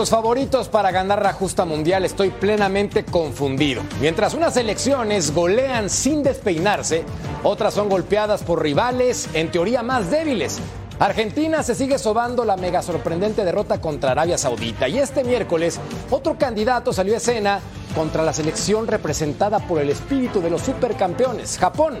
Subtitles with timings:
[0.00, 3.82] los favoritos para ganar la justa mundial estoy plenamente confundido.
[4.00, 7.04] Mientras unas elecciones golean sin despeinarse,
[7.42, 10.58] otras son golpeadas por rivales en teoría más débiles.
[10.98, 16.38] Argentina se sigue sobando la mega sorprendente derrota contra Arabia Saudita y este miércoles otro
[16.38, 17.60] candidato salió a escena
[17.94, 21.98] contra la selección representada por el espíritu de los supercampeones, Japón,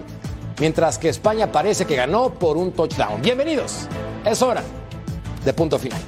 [0.58, 3.20] mientras que España parece que ganó por un touchdown.
[3.20, 3.88] Bienvenidos,
[4.24, 4.62] es hora
[5.44, 6.00] de punto final.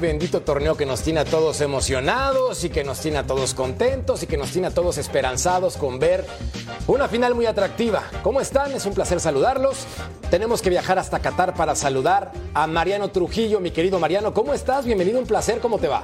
[0.00, 4.22] Bendito torneo que nos tiene a todos emocionados y que nos tiene a todos contentos
[4.22, 6.24] y que nos tiene a todos esperanzados con ver
[6.86, 8.02] una final muy atractiva.
[8.22, 8.72] ¿Cómo están?
[8.72, 9.86] Es un placer saludarlos.
[10.30, 14.32] Tenemos que viajar hasta Qatar para saludar a Mariano Trujillo, mi querido Mariano.
[14.32, 14.84] ¿Cómo estás?
[14.84, 15.60] Bienvenido, un placer.
[15.60, 16.02] ¿Cómo te va?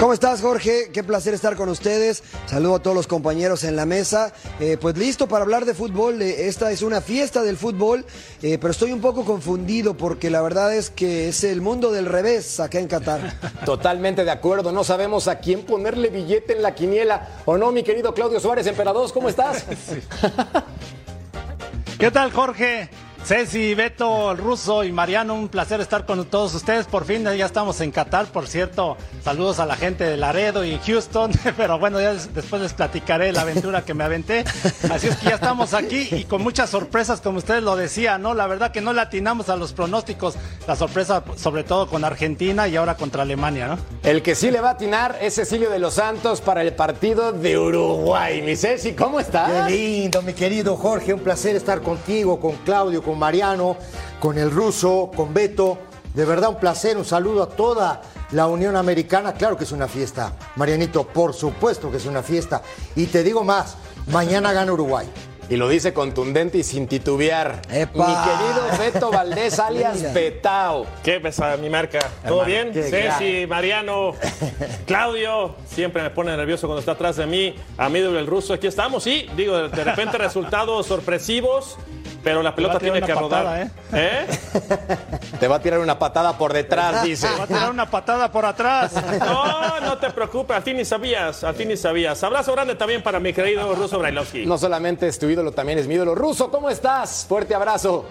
[0.00, 0.90] ¿Cómo estás, Jorge?
[0.92, 2.24] Qué placer estar con ustedes.
[2.46, 4.32] Saludo a todos los compañeros en la mesa.
[4.58, 6.20] Eh, pues listo para hablar de fútbol.
[6.20, 8.04] Eh, esta es una fiesta del fútbol,
[8.42, 12.06] eh, pero estoy un poco confundido porque la verdad es que es el mundo del
[12.06, 13.38] revés acá en Qatar.
[13.64, 14.72] Totalmente de acuerdo.
[14.72, 17.42] No sabemos a quién ponerle billete en la quiniela.
[17.44, 19.10] ¿O no, mi querido Claudio Suárez, Emperador?
[19.12, 19.64] ¿Cómo estás?
[21.98, 22.90] ¿Qué tal, Jorge?
[23.24, 26.84] Ceci, Beto, el ruso y Mariano, un placer estar con todos ustedes.
[26.84, 28.98] Por fin ya estamos en Qatar, por cierto.
[29.24, 33.40] Saludos a la gente de Laredo y Houston, pero bueno, ya después les platicaré la
[33.40, 34.44] aventura que me aventé.
[34.92, 38.34] Así es que ya estamos aquí y con muchas sorpresas, como ustedes lo decían, ¿no?
[38.34, 40.34] La verdad que no le atinamos a los pronósticos.
[40.68, 43.78] La sorpresa, sobre todo con Argentina y ahora contra Alemania, ¿no?
[44.02, 47.32] El que sí le va a atinar es Cecilio de los Santos para el partido
[47.32, 48.42] de Uruguay.
[48.42, 49.66] Mi Ceci, ¿cómo estás?
[49.66, 51.14] Qué lindo, mi querido Jorge.
[51.14, 53.76] Un placer estar contigo, con Claudio, con Mariano,
[54.20, 55.78] con el ruso, con Beto.
[56.14, 59.34] De verdad un placer, un saludo a toda la Unión Americana.
[59.34, 62.62] Claro que es una fiesta, Marianito, por supuesto que es una fiesta.
[62.94, 63.76] Y te digo más,
[64.06, 65.08] mañana gana Uruguay.
[65.50, 67.60] Y lo dice contundente y sin titubear.
[67.70, 68.08] ¡Epa!
[68.08, 70.14] Mi querido Beto Valdés, alias.
[70.14, 70.86] Betao.
[71.02, 71.98] ¿Qué pesa mi marca?
[72.26, 72.90] ¿Todo Hermano, bien?
[72.90, 74.14] Ceci, Mariano,
[74.86, 77.54] Claudio, siempre me pone nervioso cuando está atrás de mí.
[77.76, 79.02] A mí el ruso, aquí estamos.
[79.02, 81.76] Sí, digo, de repente resultados sorpresivos,
[82.24, 83.44] pero la pelota a tiene que una rodar.
[83.44, 84.26] patada, ¿Eh?
[85.38, 87.28] Te va a tirar una patada por detrás, dice.
[87.38, 88.92] Va a tirar una patada por atrás.
[89.20, 92.22] No, no te preocupes, al fin ni sabías, al fin ni sabías.
[92.24, 94.46] Abrazo grande también para mi querido ruso Brailovsky.
[94.46, 96.14] No solamente es tu ídolo, también es mi ídolo.
[96.14, 97.26] Ruso, ¿cómo estás?
[97.28, 98.06] Fuerte abrazo.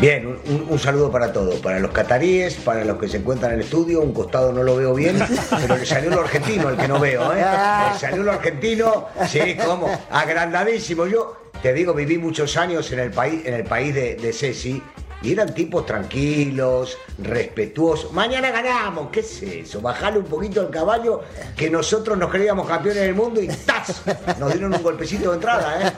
[0.00, 0.38] Bien,
[0.68, 4.02] un, saludo para todos, para los cataríes, para los que se encuentran en el estudio,
[4.02, 5.18] un costado no lo veo bien,
[5.62, 7.44] pero le salió lo argentino al que no veo, ¿eh?
[7.92, 11.06] Le salió lo argentino, sí, como, agrandadísimo.
[11.06, 14.82] Yo te digo, viví muchos años en el país, en el país de, de Ceci,
[15.22, 18.12] y eran tipos tranquilos, respetuosos.
[18.12, 19.80] Mañana ganamos, ¿qué es eso?
[19.80, 21.22] Bajale un poquito el caballo,
[21.56, 24.02] que nosotros nos creíamos campeones del mundo y ¡tas!
[24.38, 25.92] Nos dieron un golpecito de entrada, ¿eh?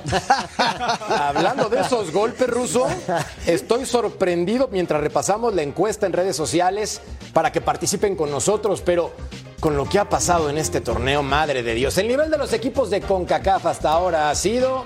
[1.08, 2.86] Hablando de esos golpes, Ruso,
[3.44, 7.00] estoy sorprendido mientras repasamos la encuesta en redes sociales
[7.32, 9.10] para que participen con nosotros, pero
[9.58, 12.52] con lo que ha pasado en este torneo, madre de Dios, el nivel de los
[12.52, 14.84] equipos de CONCACAF hasta ahora ha sido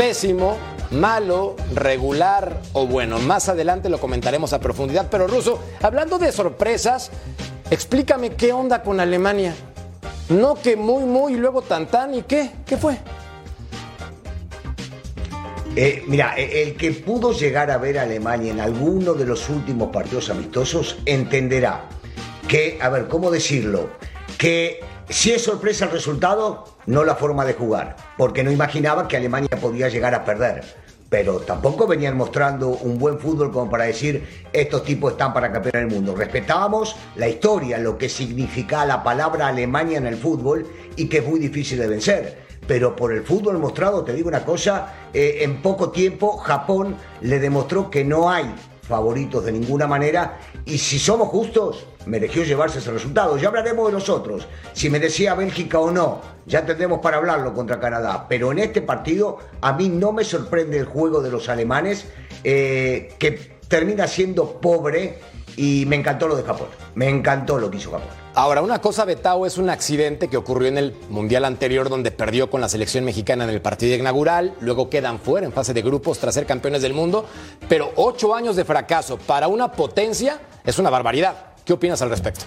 [0.00, 0.56] pésimo,
[0.92, 3.18] malo, regular o bueno.
[3.18, 7.10] Más adelante lo comentaremos a profundidad, pero Ruso, hablando de sorpresas,
[7.70, 9.54] explícame qué onda con Alemania.
[10.30, 12.50] No que muy, muy, y luego tan, tan, ¿y qué?
[12.64, 12.96] ¿Qué fue?
[15.76, 19.50] Eh, mira, eh, el que pudo llegar a ver a Alemania en alguno de los
[19.50, 21.90] últimos partidos amistosos entenderá
[22.48, 23.90] que, a ver, ¿cómo decirlo?
[24.38, 24.80] Que
[25.10, 29.58] si es sorpresa el resultado, no la forma de jugar, porque no imaginaba que Alemania
[29.60, 30.62] podía llegar a perder.
[31.08, 35.82] Pero tampoco venían mostrando un buen fútbol como para decir estos tipos están para campeonar
[35.82, 36.14] el mundo.
[36.14, 41.26] Respetábamos la historia, lo que significa la palabra Alemania en el fútbol y que es
[41.26, 45.60] muy difícil de vencer pero por el fútbol mostrado, te digo una cosa, eh, en
[45.60, 48.54] poco tiempo Japón le demostró que no hay
[48.90, 53.38] favoritos de ninguna manera y si somos justos, mereció llevarse ese resultado.
[53.38, 58.26] Ya hablaremos de nosotros, si merecía Bélgica o no, ya tendremos para hablarlo contra Canadá,
[58.28, 62.06] pero en este partido a mí no me sorprende el juego de los alemanes,
[62.42, 65.20] eh, que termina siendo pobre
[65.56, 68.08] y me encantó lo de Japón, me encantó lo que hizo Japón.
[68.34, 72.48] Ahora, una cosa, Betao, es un accidente que ocurrió en el Mundial anterior donde perdió
[72.48, 76.18] con la selección mexicana en el partido inaugural, luego quedan fuera en fase de grupos
[76.18, 77.26] tras ser campeones del mundo,
[77.68, 81.54] pero ocho años de fracaso para una potencia es una barbaridad.
[81.64, 82.44] ¿Qué opinas al respecto?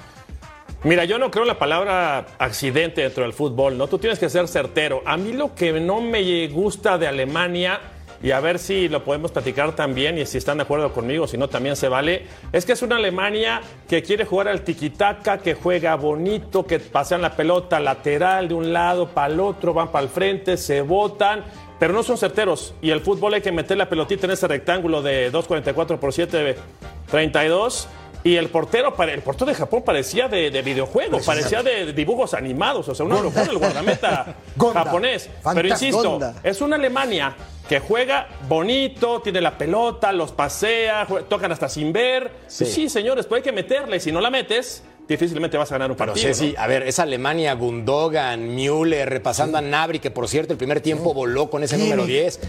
[0.83, 3.88] Mira, yo no creo la palabra accidente dentro del fútbol, ¿no?
[3.88, 5.01] Tú tienes que ser certero.
[5.05, 7.79] A mí lo que no me gusta de Alemania
[8.24, 11.38] y a ver si lo podemos platicar también y si están de acuerdo conmigo, si
[11.38, 15.56] no también se vale, es que es una Alemania que quiere jugar al tiquitaca, que
[15.56, 20.06] juega bonito, que pasean la pelota lateral de un lado para el otro, van para
[20.06, 21.44] el frente, se botan,
[21.78, 22.74] pero no son certeros.
[22.81, 27.88] Y el fútbol hay que meter la pelotita en ese rectángulo de 2.44 por 7.32
[28.24, 32.96] y el portero, el portero de Japón parecía de, videojuego, parecía de dibujos animados, o
[32.96, 34.38] sea, uno lo pone el guardameta
[34.74, 35.30] japonés.
[35.54, 37.36] Pero insisto, es una Alemania
[37.68, 42.31] que juega bonito, tiene la pelota, los pasea, tocan hasta sin ver.
[42.48, 45.75] Sí, sí señores, pues hay que meterla y si no la metes, difícilmente vas a
[45.75, 46.24] ganar un partido.
[46.24, 50.57] Pero sí, a ver, esa Alemania, Gundogan, Müller, repasando a Nabri, que por cierto el
[50.57, 52.39] primer tiempo voló con ese número 10.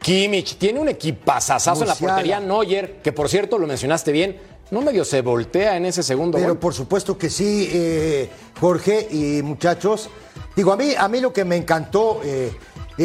[0.00, 2.40] Kimmich, tiene un equipazazazo en la portería.
[2.40, 4.36] Neuer, que por cierto, lo mencionaste bien,
[4.72, 8.28] no medio se voltea en ese segundo Pero por supuesto que sí, eh,
[8.58, 10.08] Jorge y muchachos.
[10.56, 12.52] Digo, a mí, a mí lo que me encantó eh,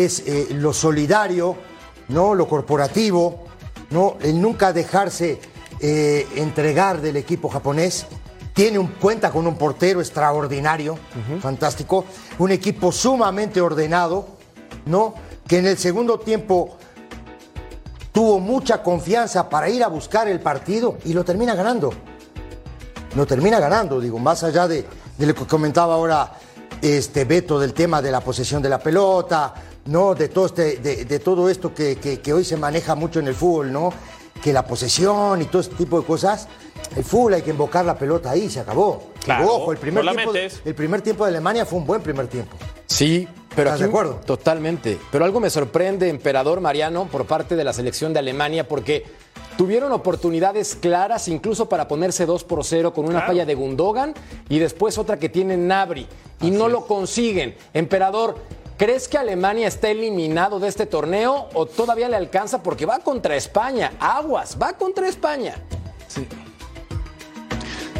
[0.04, 1.56] es eh, lo solidario,
[2.10, 2.36] ¿no?
[2.36, 3.46] Lo corporativo,
[3.90, 4.18] ¿no?
[4.22, 5.40] El nunca dejarse
[5.80, 8.08] entregar del equipo japonés.
[8.54, 10.98] Tiene un, cuenta con un portero extraordinario,
[11.40, 12.06] fantástico.
[12.40, 14.26] Un equipo sumamente ordenado,
[14.88, 15.14] ¿no?
[15.48, 16.78] Que en el segundo tiempo
[18.18, 21.94] tuvo mucha confianza para ir a buscar el partido y lo termina ganando.
[23.16, 24.88] Lo termina ganando, digo, más allá de,
[25.20, 26.34] lo que comentaba ahora
[26.82, 29.54] este Beto del tema de la posesión de la pelota,
[29.88, 30.16] ¿no?
[30.16, 33.92] De todo, este, de, todo esto que, hoy se maneja mucho en el fútbol, ¿no?
[34.44, 36.48] Que la posesión y todo este tipo de cosas,
[36.95, 39.12] el fútbol hay que invocar la pelota ahí, se acabó.
[39.24, 40.34] Claro, Ojo, el primer, tiempo,
[40.66, 42.56] el primer tiempo de Alemania fue un buen primer tiempo.
[42.86, 44.22] Sí, pero ¿Estás de acuerdo?
[44.25, 45.00] Totalmente.
[45.12, 49.06] Pero algo me sorprende, emperador Mariano, por parte de la selección de Alemania, porque
[49.57, 54.13] tuvieron oportunidades claras, incluso para ponerse 2 por 0 con una falla de Gundogan
[54.48, 56.07] y después otra que tiene Nabri.
[56.40, 57.56] Y no lo consiguen.
[57.74, 58.38] Emperador,
[58.78, 62.64] ¿crees que Alemania está eliminado de este torneo o todavía le alcanza?
[62.64, 63.94] Porque va contra España.
[64.00, 65.56] Aguas, va contra España.
[66.08, 66.28] Sí.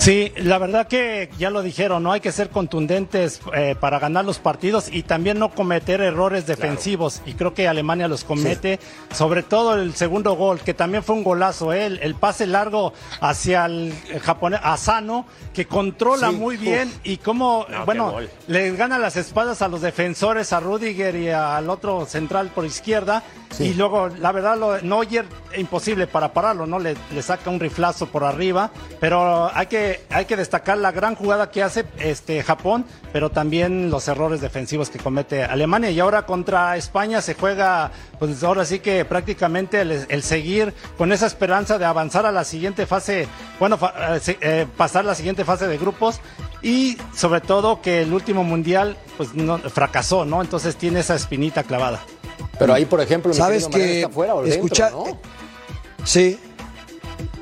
[0.08, 4.24] Sí, la verdad que ya lo dijeron, no hay que ser contundentes eh, para ganar
[4.24, 7.22] los partidos y también no cometer errores defensivos.
[7.26, 8.80] Y creo que Alemania los comete,
[9.14, 11.88] sobre todo el segundo gol, que también fue un golazo, ¿eh?
[11.88, 18.16] el, pase largo hacia el, japonés, Asano, que controla muy bien y como, bueno,
[18.48, 23.24] le gana las espadas a los defensores, a Rudiger y al otro central por izquierda.
[23.60, 25.26] Y luego, la verdad, lo, Neuer,
[25.58, 26.80] imposible para pararlo, ¿no?
[26.80, 31.16] Le, le saca un riflazo por arriba, pero hay que hay que destacar la gran
[31.16, 35.90] jugada que hace este Japón, pero también los errores defensivos que comete Alemania.
[35.92, 41.28] Y ahora contra España se juega, pues ahora sí que prácticamente el, seguir con esa
[41.28, 43.28] esperanza de avanzar a la siguiente fase,
[43.60, 46.20] bueno, eh, eh, pasar la siguiente fase de grupos
[46.62, 50.42] y sobre todo que el último mundial pues no, fracasó, ¿no?
[50.42, 52.02] Entonces tiene esa espinita clavada.
[52.60, 54.92] Pero ahí, por ejemplo, ¿sabes que está fuera o escucha,
[56.04, 56.40] Sí,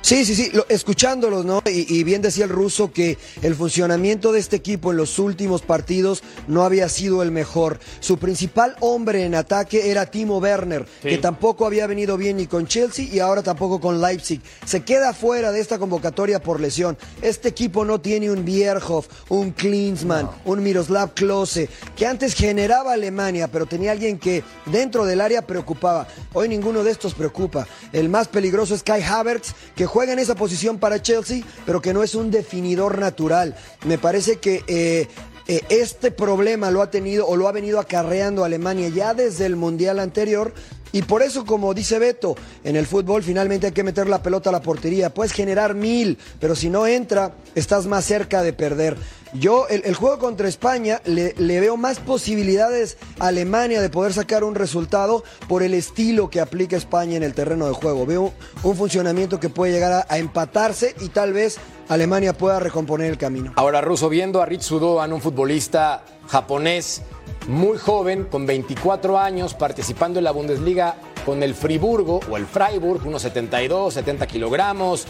[0.06, 1.64] Sí, sí, sí, escuchándolos, ¿no?
[1.66, 6.22] Y, bien decía el ruso que el funcionamiento de este equipo en los últimos partidos
[6.48, 7.80] no había sido el mejor.
[8.02, 12.68] Su principal hombre en ataque era Timo Werner, que tampoco había venido bien ni con
[12.68, 14.42] Chelsea y ahora tampoco con Leipzig.
[14.64, 17.00] Se queda fuera de esta convocatoria por lesión.
[17.24, 23.48] Este equipo no tiene un Bierhoff, un Klinsmann, un Miroslav Klose, que antes generaba Alemania,
[23.48, 26.08] pero tenía alguien que dentro del área preocupaba.
[26.34, 27.68] Hoy ninguno de estos preocupa.
[27.92, 31.94] El más peligroso es Kai Havertz, que juega en esa posición para Chelsea, pero que
[31.94, 33.56] no es un definidor natural.
[33.86, 35.08] Me parece que eh,
[35.48, 39.56] eh, este problema lo ha tenido o lo ha venido acarreando Alemania ya desde el
[39.56, 40.54] Mundial anterior
[40.92, 42.36] Y por eso, como dice Beto,
[42.66, 45.14] en el fútbol finalmente hay que meter la pelota a la portería.
[45.14, 48.98] Puedes generar mil, pero si no entra, estás más cerca de perder.
[49.40, 54.56] Yo, el, juego contra España, le, veo más posibilidades a Alemania de poder sacar un
[54.56, 58.06] resultado por el estilo que aplica España en el terreno de juego.
[58.06, 61.58] Veo un funcionamiento que puede llegar a, a empatarse y tal vez
[61.90, 63.54] Alemania pueda recomponer el camino.
[63.56, 67.02] Ahora, Russo, viendo a Ritsu Doan, un futbolista japonés
[67.48, 73.06] muy joven, con 24 años, participando en la Bundesliga con el Friburgo o el Freiburg,
[73.06, 75.08] unos 72, 70 kilogramos,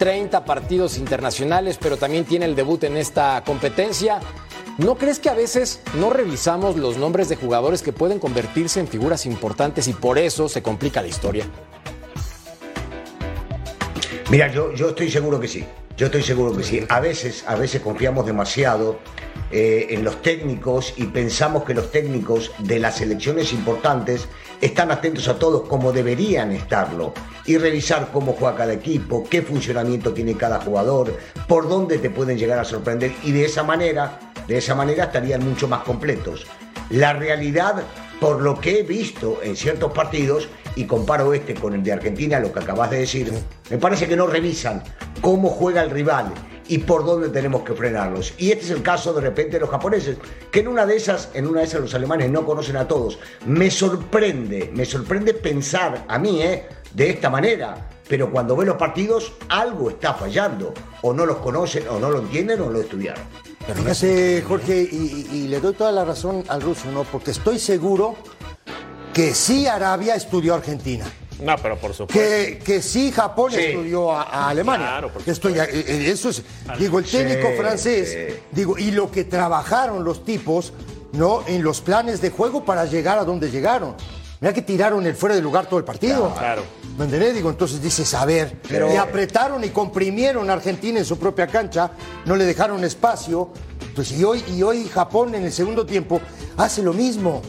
[0.00, 4.18] 30 partidos internacionales, pero también tiene el debut en esta competencia.
[4.78, 8.88] ¿No crees que a veces no revisamos los nombres de jugadores que pueden convertirse en
[8.88, 11.44] figuras importantes y por eso se complica la historia?
[14.30, 15.66] Mira, yo, yo estoy seguro que sí.
[15.98, 16.82] Yo estoy seguro que sí.
[16.88, 19.00] A veces, a veces confiamos demasiado
[19.50, 24.28] eh, en los técnicos y pensamos que los técnicos de las selecciones importantes
[24.62, 27.12] están atentos a todos como deberían estarlo
[27.46, 31.16] y revisar cómo juega cada equipo, qué funcionamiento tiene cada jugador,
[31.48, 35.44] por dónde te pueden llegar a sorprender y de esa manera, de esa manera estarían
[35.44, 36.46] mucho más completos.
[36.90, 37.82] La realidad,
[38.20, 42.40] por lo que he visto en ciertos partidos, y comparo este con el de Argentina,
[42.40, 43.32] lo que acabas de decir,
[43.70, 44.82] me parece que no revisan
[45.20, 46.32] cómo juega el rival
[46.68, 48.32] y por dónde tenemos que frenarlos.
[48.38, 50.18] Y este es el caso de repente de los japoneses,
[50.52, 53.18] que en una de esas, en una de esas los alemanes no conocen a todos.
[53.44, 56.68] Me sorprende, me sorprende pensar a mí, ¿eh?
[56.94, 57.88] De esta manera.
[58.08, 60.74] Pero cuando ve los partidos, algo está fallando.
[61.02, 63.22] O no los conocen, o no lo entienden, o lo estudiaron.
[63.74, 67.04] Fíjate, Jorge, y, y- y le doy toda la razón al ruso, ¿no?
[67.04, 68.16] Porque estoy seguro
[69.14, 71.04] que sí Arabia estudió a Argentina.
[71.40, 72.12] No, pero por supuesto.
[72.20, 73.60] Que, que sí Japón Sí.
[73.60, 74.86] estudió a, a Alemania.
[74.88, 76.42] Claro, por estoy, eh, eh, eso es,
[76.78, 78.36] digo, el técnico Sí, francés, sí.
[78.50, 80.72] digo, y lo que trabajaron los tipos,
[81.12, 81.42] ¿no?
[81.46, 83.94] En los planes de juego para llegar a donde llegaron.
[84.40, 86.32] Mira que tiraron el fuera de lugar todo el partido.
[86.38, 86.62] Claro.
[86.96, 87.34] ¿Me entendés?
[87.34, 91.46] Digo, entonces dices, a ver, Pero- y apretaron y comprimieron a Argentina en su propia
[91.46, 91.90] cancha,
[92.24, 93.52] no le dejaron espacio.
[93.94, 96.20] Pues y hoy, y hoy Japón en el segundo tiempo
[96.56, 97.42] hace lo mismo.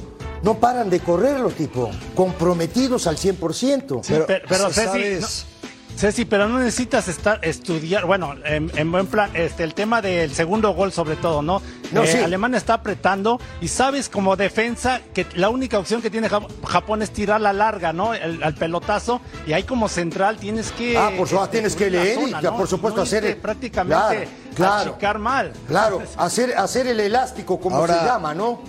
[0.44, 4.02] No paran de correr los tipos, comprometidos al 100%.
[4.04, 5.22] Sí, pero, pero Ceci, ¿sabes?
[5.22, 5.51] no-
[5.98, 10.34] Ceci, pero no necesitas estar estudiar, bueno, en, en buen plan, este, el tema del
[10.34, 11.62] segundo gol sobre todo, ¿no?
[11.92, 12.18] No, Eh, sí.
[12.18, 17.04] Alemania está apretando y sabes como defensa que la única opción que tiene Jap- Japón
[17.04, 18.16] es tirar la larga, ¿no?
[18.16, 21.90] El- al pelotazo y ahí como central tienes que Ah, por supuesto, este, tienes que
[21.92, 22.58] leer y zona, ¿no?
[22.58, 24.92] por supuesto No hacer prácticamente Claro, claro.
[24.92, 25.54] achicar mal.
[25.68, 28.62] Claro, hacer, hacer el elástico, como Ahora- se llama, ¿no?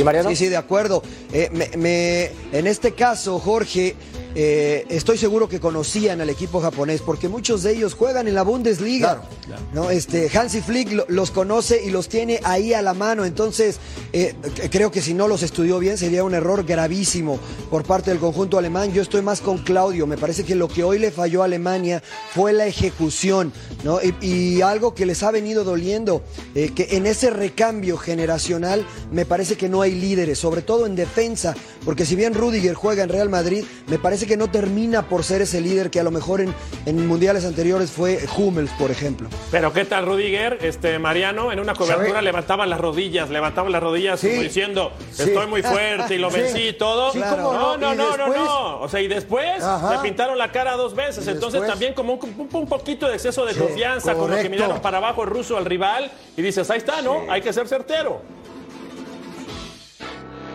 [0.00, 0.30] ¿Sí, Mariano?
[0.30, 1.02] Sí, sí, de acuerdo.
[1.32, 3.94] Eh, me- en este caso, Jorge,
[4.34, 8.42] eh, estoy seguro que conocían al equipo japonés porque muchos de ellos juegan en la
[8.42, 9.22] Bundesliga.
[9.46, 9.90] Claro, ¿no?
[9.90, 13.24] Este, Hansi Flick lo- los conoce y los tiene ahí a la mano.
[13.24, 13.78] Entonces,
[14.12, 14.34] eh,
[14.70, 17.38] creo que si no los estudió bien sería un error gravísimo
[17.70, 18.92] por parte del conjunto alemán.
[18.92, 20.06] Yo estoy más con Claudio.
[20.06, 22.02] Me parece que lo que hoy le falló a Alemania
[22.34, 23.52] fue la ejecución.
[23.84, 23.98] ¿no?
[24.02, 26.22] Y, y algo que les ha venido doliendo,
[26.54, 30.94] eh, que en ese recambio generacional me parece que no hay líderes, sobre todo en
[30.96, 35.24] defensa, porque si bien Rudiger juega en Real Madrid, me parece que no termina por
[35.24, 36.54] ser ese líder que a lo mejor en,
[36.86, 39.28] en mundiales anteriores fue Hummels, por ejemplo.
[39.50, 42.22] Pero qué tal Rudiger, este Mariano, en una cobertura ¿Sabe?
[42.22, 44.28] levantaba las rodillas, levantaba las rodillas Sí.
[44.30, 45.22] como diciendo, Sí.
[45.24, 46.40] estoy muy fuerte y lo Sí.
[46.40, 47.12] vencí y todo.
[47.12, 47.52] Sí, Claro.
[47.52, 48.80] No, no, Y no, no, después- no.
[48.80, 49.96] O sea, y después Ajá.
[49.96, 51.26] le pintaron la cara dos veces.
[51.26, 54.42] Y Entonces después- también como un, un- poquito de exceso de confianza, con lo que
[54.42, 54.50] correcto.
[54.50, 56.10] miraron para abajo el ruso al rival.
[56.36, 57.30] Y dices, ahí está, ¿no?
[57.30, 58.22] Hay que ser certero.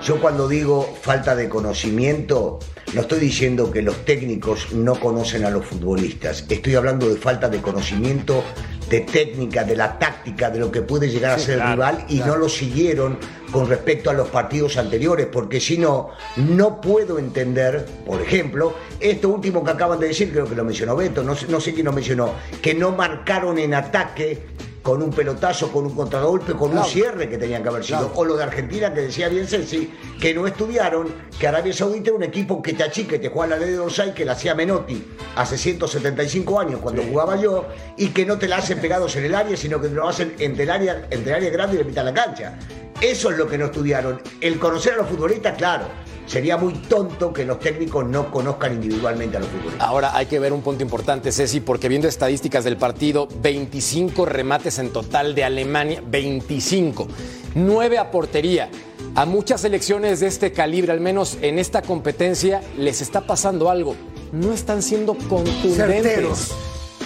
[0.06, 2.60] Yo cuando digo falta de conocimiento,
[2.94, 6.46] no estoy diciendo que los técnicos no conocen a los futbolistas.
[6.48, 8.44] Estoy hablando de falta de conocimiento,
[8.88, 12.06] de técnica, de la táctica, de lo que puede llegar a ser claro, el rival
[12.08, 13.18] y no lo siguieron
[13.52, 19.30] con respecto a los partidos anteriores, porque si no, no puedo entender, por ejemplo, esto
[19.30, 22.32] último que acaban de decir, creo que lo mencionó Beto, no sé quién lo mencionó,
[22.62, 24.55] que no marcaron en ataque
[24.86, 28.02] con un pelotazo, con un contragolpe, con un cierre que tenían que haber sido.
[28.02, 28.14] Claro.
[28.18, 31.08] O lo de Argentina, que decía bien Ceci, que no estudiaron,
[31.40, 34.14] que Arabia Saudita era un equipo que te achique, te juega la ley de Orsay,
[34.14, 35.04] que la hacía Menotti
[35.36, 37.66] hace 175 años cuando jugaba yo,
[37.98, 40.36] y que no te la hacen pegados en el área, sino que te lo hacen
[40.38, 42.60] entre el área, entre el área grande y la mitad de la cancha.
[43.02, 44.22] Eso es lo que no estudiaron.
[44.40, 45.86] El conocer a los futbolistas, claro.
[46.26, 49.88] Sería muy tonto que los técnicos no conozcan individualmente a los futbolistas.
[49.88, 54.80] Ahora hay que ver un punto importante, Ceci, porque viendo estadísticas del partido, 25 remates
[54.80, 57.08] en total de Alemania, 25,
[57.54, 58.70] 9 a portería.
[59.14, 63.96] A muchas selecciones de este calibre, al menos en esta competencia, les está pasando algo.
[64.32, 65.76] No están siendo contundentes.
[65.76, 66.52] Certeros.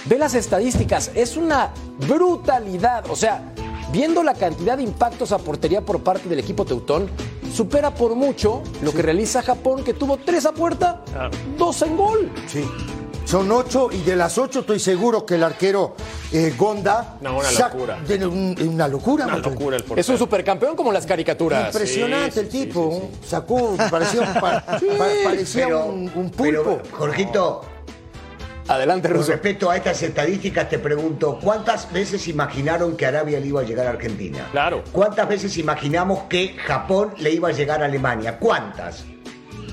[0.05, 1.71] Ve las estadísticas, es una
[2.07, 3.05] brutalidad.
[3.11, 3.53] O sea,
[3.91, 7.09] viendo la cantidad de impactos a portería por parte del equipo Teutón,
[7.53, 11.03] supera por mucho lo que realiza Japón, que tuvo tres a puerta,
[11.57, 12.31] dos en gol.
[12.47, 12.65] Sí.
[13.25, 15.93] Son ocho y de las ocho estoy seguro que el arquero
[16.31, 17.17] eh, Gonda.
[17.21, 17.99] No, una locura.
[18.07, 19.25] de un- una locura.
[19.27, 19.99] Una locura el.
[19.99, 21.67] Es un supercampeón como las caricaturas.
[21.67, 23.09] Impresionante Sí, el sí, tipo.
[23.27, 24.79] Sacó, parecía, un, pa- pa-
[25.23, 26.81] parecía Pero, un, un pero, pulpo.
[26.97, 27.61] Jorgito,
[28.69, 29.31] Adelante, con Russo.
[29.31, 33.87] respecto a estas estadísticas, te pregunto, ¿cuántas veces imaginaron que Arabia le iba a llegar
[33.87, 34.47] a Argentina?
[34.51, 34.83] Claro.
[34.91, 38.37] ¿Cuántas veces imaginamos que Japón le iba a llegar a Alemania?
[38.37, 39.05] ¿Cuántas?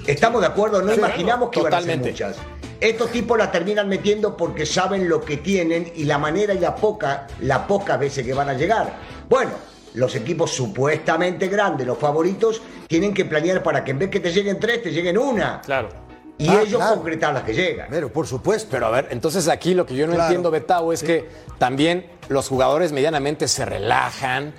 [0.06, 0.80] ¿Estamos de acuerdo?
[0.80, 2.10] No imaginamos que iban a ser totalmente.
[2.10, 2.36] muchas.
[2.80, 6.74] Estos tipos la terminan metiendo porque saben lo que tienen y la manera y la
[6.74, 8.94] poca, la pocas veces que van a llegar.
[9.28, 9.52] Bueno,
[9.92, 14.32] los equipos supuestamente grandes, los favoritos, tienen que planear para que en vez que te
[14.32, 15.60] lleguen tres, te lleguen una.
[15.60, 16.05] Claro.
[16.38, 16.96] Y Ah, ellos claro.
[16.96, 17.88] concretar las que llegan.
[17.90, 18.68] Pero por supuesto.
[18.70, 20.28] Pero a ver, entonces aquí lo que yo no Claro.
[20.28, 21.28] entiendo, Betao, es que
[21.58, 24.52] también los jugadores medianamente se relajan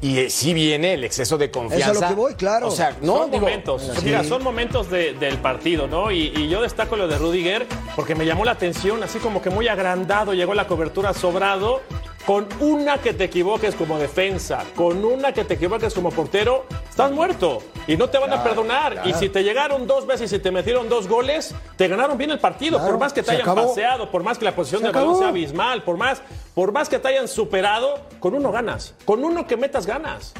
[0.00, 1.90] y eh, sí viene el exceso de confianza.
[1.92, 2.68] Es a lo que voy, claro.
[2.68, 3.82] O sea, no, son digo, momentos.
[3.96, 4.04] sí.
[4.04, 6.10] Mira, son momentos de- del partido, ¿no?
[6.12, 9.50] Y, y yo destaco lo de Rudiger porque me llamó la atención, así como que
[9.50, 11.80] muy agrandado, llegó la cobertura sobrado.
[12.26, 17.12] Con una que te equivoques como defensa, con una que te equivoques como portero, estás
[17.12, 19.02] muerto y no te van a perdonar.
[19.04, 22.38] Y si te llegaron dos veces y te metieron dos goles, te ganaron bien el
[22.38, 22.78] partido.
[22.78, 23.68] Claro, por más que te hayan acabó.
[23.68, 26.22] paseado, por más que la posición Se del balón sea abismal, por más,
[26.54, 28.94] por más que te hayan superado, con uno ganas.
[29.04, 30.32] Con uno que metas ganas.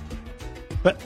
[0.82, 0.96] Pe-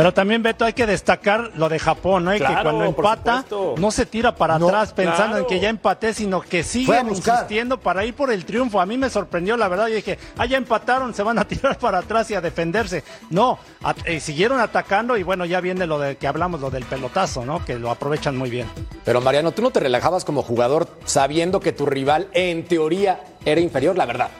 [0.00, 2.30] Pero también, Beto, hay que destacar lo de Japón, ¿no?
[2.32, 3.44] Que cuando empata,
[3.76, 5.42] no se tira para No, atrás pensando claro.
[5.42, 7.04] en que ya empaté, sino que buscar.
[7.06, 8.80] insistiendo para ir por el triunfo.
[8.80, 9.88] A mí me sorprendió, la verdad.
[9.88, 13.04] Yo dije, ah, ya empataron, se van a tirar para atrás y a defenderse.
[13.28, 16.84] No, a- eh, siguieron atacando y bueno, ya viene lo de que hablamos, lo del
[16.84, 17.62] pelotazo, ¿no?
[17.64, 18.68] Que lo aprovechan muy bien.
[19.04, 23.60] Pero Mariano, tú no te relajabas como jugador sabiendo que tu rival en teoría era
[23.60, 24.30] inferior, la verdad.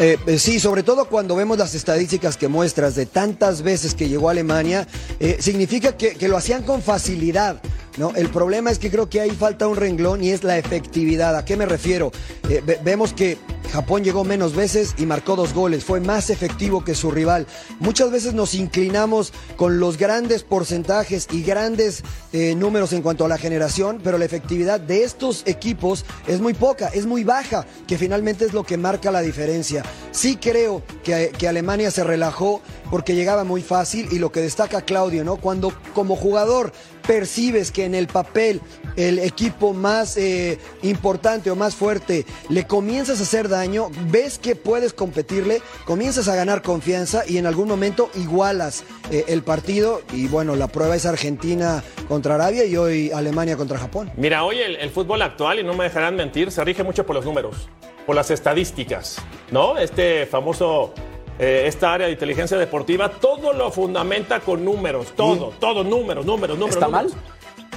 [0.00, 4.08] Eh, eh, sí, sobre todo cuando vemos las estadísticas que muestras de tantas veces que
[4.08, 4.86] llegó a Alemania,
[5.18, 7.60] eh, significa que, que lo hacían con facilidad.
[7.98, 8.12] ¿No?
[8.14, 11.36] El problema es que creo que ahí falta un renglón y es la efectividad.
[11.36, 12.12] ¿A qué me refiero?
[12.48, 13.36] Eh, ve- vemos que
[13.72, 15.84] Japón llegó menos veces y marcó dos goles.
[15.84, 17.46] Fue más efectivo que su rival.
[17.80, 22.02] Muchas veces nos inclinamos con los grandes porcentajes y grandes
[22.32, 26.54] eh, números en cuanto a la generación, pero la efectividad de estos equipos es muy
[26.54, 29.82] poca, es muy baja, que finalmente es lo que marca la diferencia.
[30.12, 34.80] Sí creo que, que Alemania se relajó porque llegaba muy fácil y lo que destaca
[34.82, 35.36] Claudio, ¿no?
[35.36, 36.72] Cuando como jugador
[37.08, 38.60] percibes que en el papel
[38.96, 44.54] el equipo más eh, importante o más fuerte le comienzas a hacer daño, ves que
[44.54, 50.28] puedes competirle, comienzas a ganar confianza y en algún momento igualas eh, el partido y
[50.28, 54.12] bueno, la prueba es Argentina contra Arabia y hoy Alemania contra Japón.
[54.16, 57.16] Mira, hoy el, el fútbol actual, y no me dejarán mentir, se rige mucho por
[57.16, 57.70] los números,
[58.04, 59.16] por las estadísticas,
[59.50, 59.78] ¿no?
[59.78, 60.92] Este famoso,
[61.38, 66.58] eh, esta área de inteligencia deportiva, todo lo fundamenta con números, todo, todo, números, números,
[66.58, 66.76] números.
[66.76, 67.16] ¿Está números.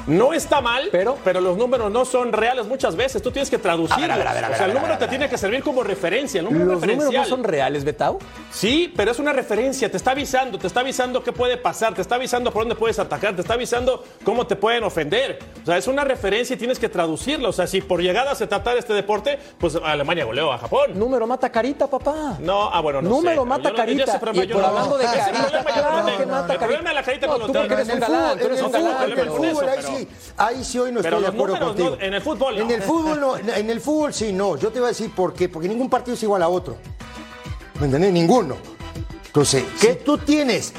[0.07, 3.21] No está mal, Pero- pero, los números no son reales muchas veces.
[3.21, 4.09] Tú tienes que traducirlos.
[4.09, 5.83] A ver, a ver, a ver, o sea, el número te tiene que servir como
[5.83, 6.39] referencia.
[6.39, 8.19] El número ¿Los números no son reales, Betao?
[8.51, 12.01] Sí, pero es una referencia, te está avisando, te está avisando qué puede pasar, te
[12.01, 15.39] está avisando por dónde puedes atacar, te está avisando cómo te pueden ofender.
[15.61, 17.49] O sea, es una referencia y tienes que traducirla.
[17.49, 20.91] O sea, si por llegada se trata de este deporte, pues Alemania goleó a Japón.
[20.97, 22.37] Número mata carita, papá.
[22.39, 23.47] No, ah, bueno, no Número sé.
[23.47, 24.03] mata Yo no- carita.
[24.03, 26.53] ese problema Y yo por no- hablando de ese carita, yo claro no que mata
[26.53, 28.71] El problema de la carita No, cuando tú porque eres un galán, tú eres un
[28.71, 29.11] galán,
[29.97, 32.06] sí, ahí sí hoy no Pero estoy de acuerdo números no- contigo.
[32.08, 32.62] en el fútbol no.
[32.63, 34.58] En el fútbol no, en el fútbol sí, no.
[34.58, 36.77] Yo te voy a decir por qué, porque ningún partido es igual a otro.
[37.80, 38.12] ¿Me entendés?
[38.13, 38.56] Ninguno.
[39.25, 40.73] Entonces, que tú tienes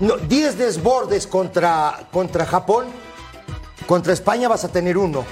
[0.00, 2.86] no, 10 desbordes contra, contra Japón,
[3.86, 5.24] contra España vas a tener uno.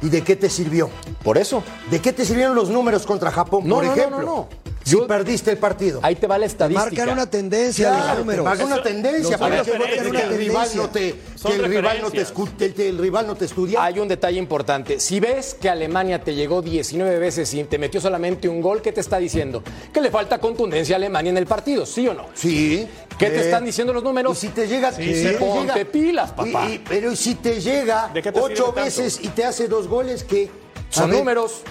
[0.00, 0.90] ¿Y de qué te sirvió?
[1.22, 1.62] Por eso.
[1.90, 4.18] ¿De qué te sirvieron los números contra Japón, No, por no, no, ejemplo?
[4.20, 4.48] no, no.
[4.84, 6.00] Si Yo- perdiste el partido.
[6.02, 6.90] Ahí te va la estadística.
[6.90, 8.44] Marcan una tendencia Claro, los números.
[8.44, 9.76] marca una tendencia para que, que
[10.22, 12.34] el rival no te, Son que el rival no te, referencias.
[12.34, 13.82] escu- el- el rival no te estudia.
[13.84, 14.98] Hay un detalle importante.
[14.98, 18.90] Si ves que Alemania te llegó 19 veces y te metió solamente un gol, ¿qué
[18.92, 19.62] te está diciendo?
[19.92, 22.26] Que le falta contundencia a Alemania en el partido, ¿sí o no?
[22.34, 22.86] Sí.
[23.18, 24.36] ¿Qué te están diciendo los números?
[24.36, 26.66] Y si te llega, Sí, si Ponte llega- pilas, papá.
[26.68, 29.68] y- y- pero ¿y si te llega ¿De qué te ocho veces y te hace
[29.68, 30.50] dos goles, ¿qué?
[30.90, 31.62] Son números.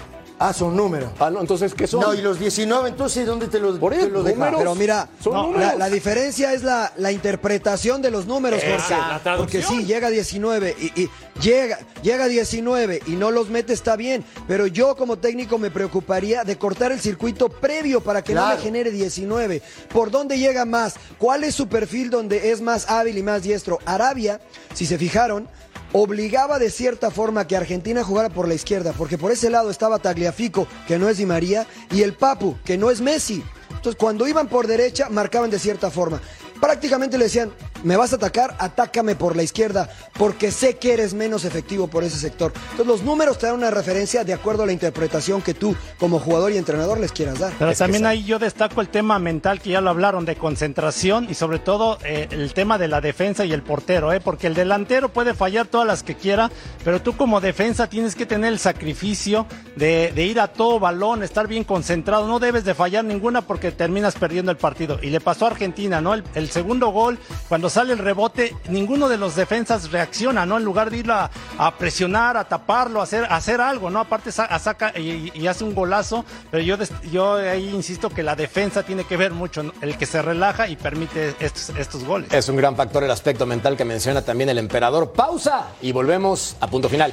[0.44, 1.10] Ah, son números.
[1.20, 2.00] Ah, no, entonces, ¿qué son?
[2.00, 4.56] No, y los 19, entonces, ¿dónde te los, Por te eso, los números.
[4.58, 5.78] Pero mira, Son la, números.
[5.78, 8.94] la diferencia es la, la interpretación de los números, Jorge.
[9.24, 9.36] la.
[9.36, 14.24] Porque sí, llega 19 y, y llega, llega 19 y no los mete, está bien.
[14.48, 18.56] Pero yo como técnico me preocuparía de cortar el circuito previo para que no me
[18.56, 19.62] genere 19.
[19.92, 20.94] ¿Por dónde llega más?
[21.18, 23.78] ¿Cuál es su perfil donde es más hábil y más diestro?
[23.86, 24.40] Arabia,
[24.74, 25.46] si se fijaron,
[25.92, 29.98] obligaba de cierta forma que Argentina jugara por la izquierda, porque por ese lado estaba
[29.98, 33.42] Tagliafico, que no es Di María, y el Papu, que no es Messi.
[33.68, 36.20] Entonces, cuando iban por derecha, marcaban de cierta forma.
[36.60, 37.50] Prácticamente le decían,
[37.82, 42.04] me vas a atacar, atácame por la izquierda, porque sé que eres menos efectivo por
[42.04, 42.52] ese sector.
[42.72, 46.18] Entonces, los números te dan una referencia de acuerdo a la interpretación que tú, como
[46.18, 47.52] jugador y entrenador, les quieras dar.
[47.58, 51.26] Pero Es también ahí yo destaco el tema mental que ya lo hablaron de concentración
[51.28, 54.20] y sobre todo eh, el tema de la defensa y el portero, ¿eh?
[54.20, 56.50] porque el delantero puede fallar todas las que quiera,
[56.84, 61.22] pero tú como defensa tienes que tener el sacrificio de, de ir a todo balón,
[61.22, 64.98] estar bien concentrado, no debes de fallar ninguna porque terminas perdiendo el partido.
[65.02, 66.14] Y le pasó a Argentina, ¿no?
[66.14, 67.18] El, el segundo gol,
[67.48, 70.58] cuando sale el rebote, ninguno de los defensas reacciona, ¿no?
[70.58, 71.30] En lugar de ir a,
[71.78, 74.00] presionar, a taparlo, a hacer, hacer algo, ¿no?
[74.00, 76.76] Aparte saca y, hace un golazo, pero yo,
[77.10, 80.76] yo ahí insisto que la defensa tiene que ver mucho, el que se relaja y
[80.76, 82.32] permite estos, estos goles.
[82.32, 85.12] Es un gran factor el aspecto mental que menciona también el emperador.
[85.12, 87.12] Pausa y volvemos a punto final.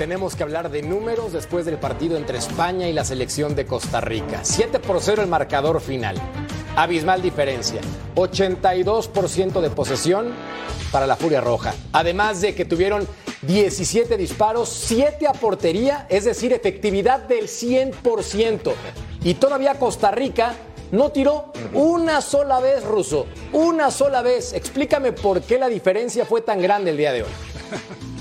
[0.00, 4.00] Tenemos que hablar de números después del partido entre España y la selección de Costa
[4.00, 4.40] Rica.
[4.44, 6.16] 7 por 0 el marcador final.
[6.74, 7.82] Abismal diferencia.
[8.14, 10.32] 82% de posesión
[10.90, 11.74] para la Furia Roja.
[11.92, 13.06] Además de que tuvieron
[13.42, 18.72] 17 disparos, 7 a portería, es decir, efectividad del 100%.
[19.22, 20.54] Y todavía Costa Rica
[20.92, 23.26] no tiró una sola vez, Ruso.
[23.52, 24.54] Una sola vez.
[24.54, 27.30] Explícame por qué la diferencia fue tan grande el día de hoy.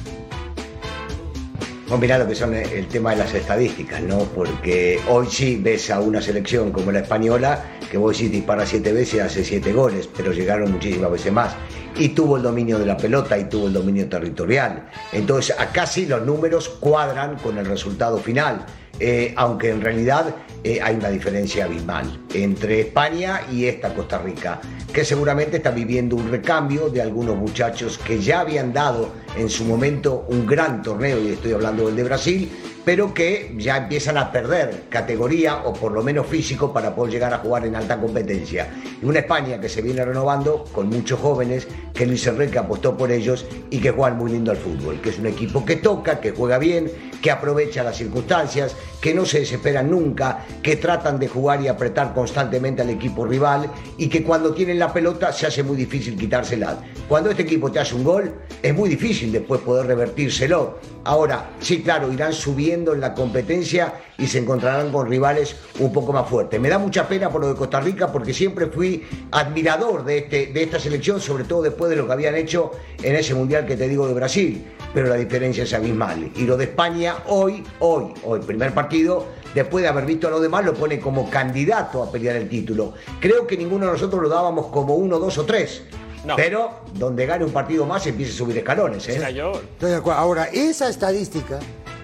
[1.98, 4.20] Mirá lo que son el tema de las estadísticas, ¿no?
[4.20, 8.94] Porque hoy sí ves a una selección como la española que vos sí dispara siete
[8.94, 11.56] veces y hace siete goles, pero llegaron muchísimas veces más.
[11.98, 14.88] Y tuvo el dominio de la pelota y tuvo el dominio territorial.
[15.12, 18.66] Entonces, acá sí los números cuadran con el resultado final.
[19.02, 24.60] Eh, aunque en realidad eh, hay una diferencia abismal entre España y esta Costa Rica,
[24.94, 29.64] que seguramente está viviendo un recambio de algunos muchachos que ya habían dado en su
[29.64, 32.50] momento un gran torneo, y estoy hablando del de Brasil,
[32.90, 37.32] pero que ya empiezan a perder categoría o por lo menos físico para poder llegar
[37.32, 38.68] a jugar en alta competencia.
[39.00, 43.12] Y una España que se viene renovando con muchos jóvenes, que Luis Enrique apostó por
[43.12, 46.32] ellos y que juegan muy lindo al fútbol, que es un equipo que toca, que
[46.32, 51.62] juega bien, que aprovecha las circunstancias, que no se desesperan nunca, que tratan de jugar
[51.62, 55.78] y apretar constantemente al equipo rival y que cuando tienen la pelota se hace muy
[55.78, 56.80] difícil quitársela.
[57.08, 60.80] Cuando este equipo te hace un gol, es muy difícil después poder revertírselo.
[61.04, 66.14] Ahora, sí, claro, irán subiendo en la competencia y se encontrarán con rivales un poco
[66.14, 66.60] más fuertes.
[66.60, 70.48] Me da mucha pena por lo de Costa Rica porque siempre fui admirador de, este,
[70.48, 73.76] de esta selección, sobre todo después de lo que habían hecho en ese mundial que
[73.76, 74.66] te digo de Brasil.
[74.94, 76.32] Pero la diferencia es abismal.
[76.36, 80.42] Y lo de España hoy, hoy, hoy, primer partido, después de haber visto a los
[80.42, 82.94] demás, lo pone como candidato a pelear el título.
[83.20, 85.84] Creo que ninguno de nosotros lo dábamos como uno, dos o tres.
[86.26, 86.36] No.
[86.36, 89.08] Pero donde gane un partido más empieza a subir escalones.
[89.08, 89.16] ¿eh?
[89.16, 90.20] Estoy de acuerdo.
[90.20, 91.60] Ahora, esa estadística,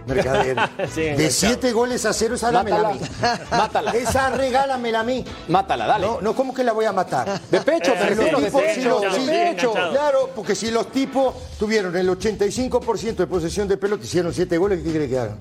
[0.07, 0.57] Mercader,
[0.93, 2.99] Sí, de siete goles a cero, esa dámela a mí.
[3.51, 3.91] Mátala.
[3.91, 5.23] Esa regálamela a mí.
[5.47, 6.05] Mátala, dale.
[6.05, 7.39] No, no, ¿cómo que la voy a matar?
[7.51, 9.69] De pecho, Eh, los de tipos- pecho, si los- de sí, pecho.
[9.71, 9.91] enganchado.
[9.91, 14.81] Claro, porque si los tipos tuvieron el 85% de posesión de pelota, hicieron siete goles,
[14.83, 15.37] ¿qué quiere que hagan?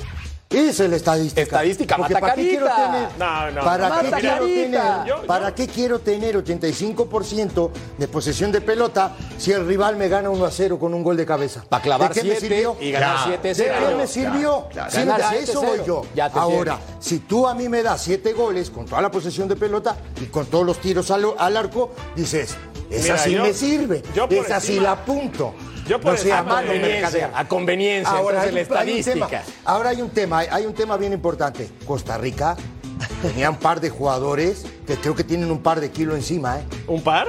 [0.55, 1.41] Esa es la estadística.
[1.43, 2.93] Estadística, Porque mata ¿para qué quiero carita.
[2.93, 4.63] tener, No, no, ¿para qué quiero carita.
[4.73, 9.97] tener, Yo- ¿para yo- qué quiero tener 85% de posesión de pelota si el rival
[9.97, 11.65] me gana 1 a 0 con un gol de cabeza?
[11.69, 12.77] Para clavar ¿De qué me 7 sirvió?
[12.81, 13.25] y ganar Claro.
[13.29, 14.67] 7 ¿De 0 qué me sirvió?
[14.91, 15.61] Sí, de eso 7-0.
[15.61, 16.03] voy yo.
[16.35, 19.97] Ahora, si tú a mí me das siete goles con toda la posesión de pelota
[20.21, 22.57] y con todos los tiros al, al arco, dices,
[22.91, 25.55] esa Mira, sí yo- me sirve, esa sí encima- la apunto.
[25.87, 27.31] Yo por no sea de conveniencia, mercader.
[27.35, 29.43] a conveniencia, Ahora hay, la un- hay tema, estadística.
[29.65, 31.69] ahora hay un tema, hay- hay un tema bien importante.
[31.87, 32.57] Costa Rica
[33.23, 36.63] tenía un par de jugadores que creo que tienen un par de kilos encima, ¿eh?
[36.87, 37.29] ¿Un par?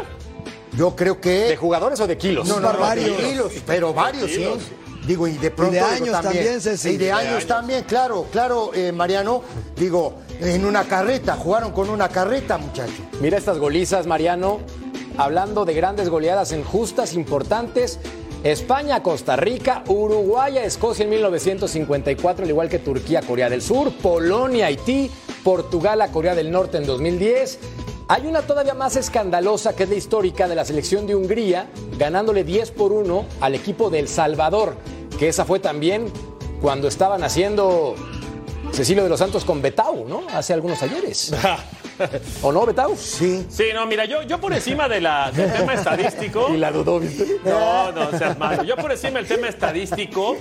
[0.77, 2.47] Yo creo que ¿De jugadores o de kilos?
[2.47, 3.17] no, no, no, varios.
[3.17, 4.45] de kilos, pero varios, sí.
[5.07, 5.73] Digo, y de pronto.
[5.73, 6.89] de digo, años también, Ceci.
[6.89, 9.43] Y de De años también, claro, claro, eh, Mariano.
[9.75, 12.95] Digo, en una carreta, jugaron con una carreta, muchachos.
[13.21, 14.61] Mira estas golizas, Mariano.
[15.17, 17.99] Hablando de grandes goleadas en justas importantes.
[18.45, 24.67] España, Costa Rica, Uruguay, Escocia en 1954, al igual que Turquía, Corea del Sur, Polonia,
[24.67, 25.09] Haití,
[25.43, 27.57] Portugal a Corea del Norte en 2010.
[28.07, 32.43] Hay una todavía más escandalosa que es la histórica de la selección de Hungría, ganándole
[32.43, 34.75] 10 por 1 al equipo de El Salvador,
[35.17, 36.05] que esa fue también
[36.61, 37.95] cuando estaban haciendo
[38.71, 40.21] Cecilio de los Santos con Betau, ¿no?
[40.31, 41.33] Hace algunos ayeres.
[42.41, 42.95] ¿O no, Betau?
[42.95, 43.45] Sí.
[43.49, 46.47] Sí, no, mira, yo, yo por encima de la, del tema estadístico.
[46.53, 47.39] Y la dudó, ¿viste?
[47.43, 48.63] No, no, seas malo.
[48.63, 50.37] Yo por encima del tema estadístico,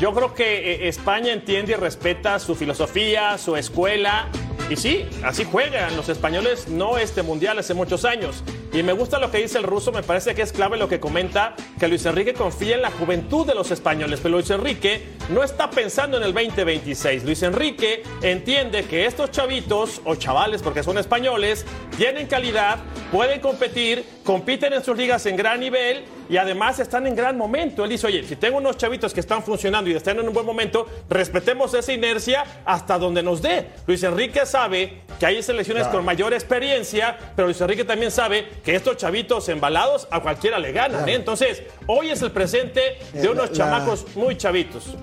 [0.00, 4.28] yo creo que eh, España entiende y respeta su filosofía, su escuela.
[4.68, 8.44] Y sí, así juegan los españoles, no este mundial hace muchos años.
[8.72, 11.00] Y me gusta lo que dice el ruso, me parece que es clave lo que
[11.00, 15.42] comenta, que Luis Enrique confía en la juventud de los españoles, pero Luis Enrique no
[15.42, 17.24] está pensando en el 2026.
[17.24, 22.78] Luis Enrique entiende que estos chavitos, o chavales porque son españoles, tienen calidad,
[23.10, 27.82] pueden competir, compiten en sus ligas en gran nivel y además están en gran momento.
[27.82, 30.46] Él dice, oye, si tengo unos chavitos que están funcionando y están en un buen
[30.46, 33.66] momento, respetemos esa inercia hasta donde nos dé.
[33.88, 38.74] Luis Enrique sabe que hay selecciones con mayor experiencia, pero Luis Enrique también sabe que
[38.74, 41.08] estos chavitos embalados a cualquiera le ganan.
[41.08, 41.14] ¿eh?
[41.14, 44.94] Entonces, hoy es el presente de Eh, unos la- chamacos muy chavitos.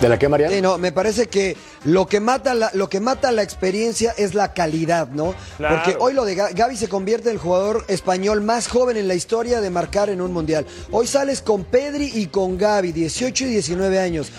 [0.00, 0.50] ¿De la que, María?
[0.50, 4.34] Sí, no, me parece que lo que mata la, lo que mata la experiencia es
[4.34, 5.34] la calidad, ¿no?
[5.56, 5.76] Claro.
[5.76, 9.08] Porque hoy lo de Ga- Gaby se convierte en el jugador español más joven en
[9.08, 10.66] la historia de marcar en un mundial.
[10.90, 14.30] Hoy sales con Pedri y con Gaby, 18 y 19 años.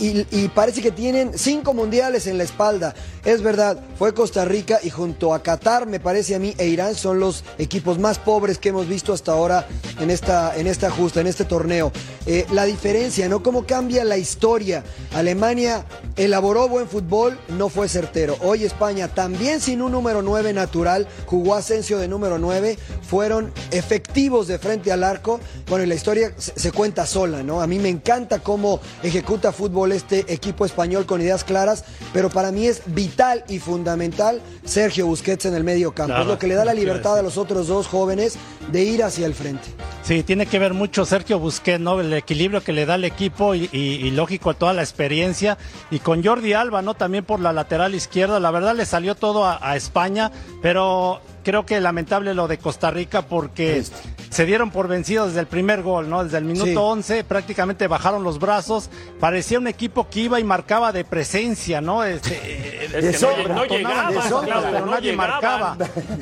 [0.00, 2.94] Y parece que tienen cinco mundiales en la espalda.
[3.24, 6.94] Es verdad, fue Costa Rica y junto a Qatar, me parece a mí, e Irán
[6.94, 9.66] son los equipos más pobres que hemos visto hasta ahora
[10.00, 11.92] en esta, en esta justa, en este torneo.
[12.26, 13.42] Eh, la diferencia, ¿no?
[13.42, 14.82] Cómo cambia la historia.
[15.14, 15.84] Alemania
[16.16, 18.36] elaboró buen fútbol, no fue certero.
[18.40, 24.48] Hoy España, también sin un número 9 natural, jugó Asensio de número 9, fueron efectivos
[24.48, 25.38] de frente al arco.
[25.68, 27.60] Bueno, y la historia se, se cuenta sola, ¿no?
[27.60, 32.50] A mí me encanta cómo ejecuta fútbol este equipo español con ideas claras, pero para
[32.50, 36.08] mí es vital y fundamental Sergio Busquets en el medio campo.
[36.14, 38.36] Claro, es lo que le da la libertad a los otros dos jóvenes
[38.70, 39.68] de ir hacia el frente.
[40.02, 42.00] Sí, tiene que ver mucho Sergio Busquets, ¿no?
[42.00, 45.58] El equilibrio que le da al equipo y, y- y lógico toda la experiencia.
[45.90, 46.94] Y con Jordi Alba, ¿no?
[46.94, 48.40] También por la lateral izquierda.
[48.40, 50.30] La verdad le salió todo a, a España,
[50.62, 53.82] pero creo que lamentable lo de Costa Rica porque
[54.30, 56.22] se dieron por vencidos desde el primer gol, ¿no?
[56.24, 56.76] Desde el minuto Sí.
[56.76, 58.88] 11 prácticamente bajaron los brazos.
[59.20, 62.04] Parecía un equipo que iba y marcaba de presencia, ¿no?
[62.04, 65.30] Este, eh, Es que sobra, no Tonaban, llegaban, de sobra, Claudio, pero no nadie llegaban.
[65.32, 65.76] marcaba.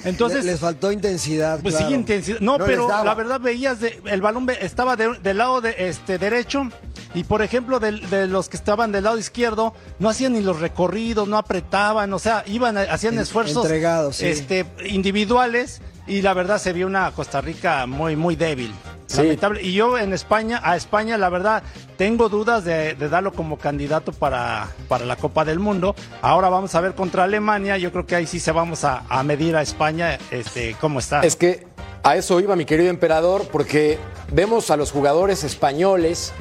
[0.05, 1.61] Entonces, Le- les faltó intensidad.
[1.61, 1.89] pues claro.
[1.91, 2.41] sí, intensidad.
[2.41, 6.17] No, No pero la verdad veías de- el balón estaba de- del lado de, este
[6.19, 6.69] derecho
[7.15, 11.27] y por ejemplo de, los que estaban del lado izquierdo no hacían ni los recorridos,
[11.29, 14.27] no apretaban, o sea, iban hacían En- esfuerzos entregados, sí.
[14.27, 18.73] este individuales y la verdad se vio una Costa Rica muy muy débil.
[19.07, 19.17] Sí.
[19.23, 19.61] Lamentable.
[19.61, 21.65] Y yo en España, a España, la verdad,
[21.97, 25.97] tengo dudas de, de darlo como candidato para, para la Copa del Mundo.
[26.23, 27.77] Ahora vamos a ver contra Alemania.
[27.77, 31.23] Yo creo que ahí sí se vamos a, a medir a España este, cómo está.
[31.23, 31.67] Es que
[32.05, 33.99] a eso iba mi querido emperador, porque
[34.33, 36.33] vemos a los jugadores españoles,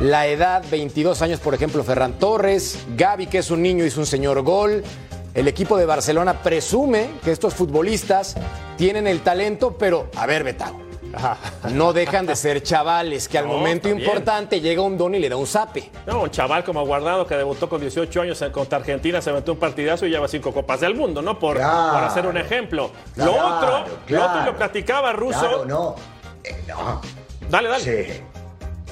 [0.00, 4.06] la edad, 22 años, por ejemplo, Ferran Torres, Gaby, que es un niño, hizo un
[4.06, 4.82] señor gol.
[5.34, 8.36] El equipo de Barcelona presume que estos futbolistas
[8.76, 10.82] tienen el talento, pero a ver, Betao.
[11.72, 15.28] No dejan de ser chavales que al No, momento importante llega un don y le
[15.28, 15.90] da un zape.
[16.06, 19.58] No, un chaval como Guardado que debutó con 18 años contra Argentina, se metió un
[19.60, 21.38] partidazo y lleva cinco copas del mundo, ¿no?
[21.38, 21.92] Por, Claro.
[21.94, 22.90] por hacer un ejemplo.
[23.14, 25.38] Claro, lo otro, lo otro lo platicaba Russo.
[25.38, 25.94] Claro, no.
[26.42, 27.00] Eh, no.
[27.48, 27.84] Dale, dale.
[27.84, 28.20] Sí.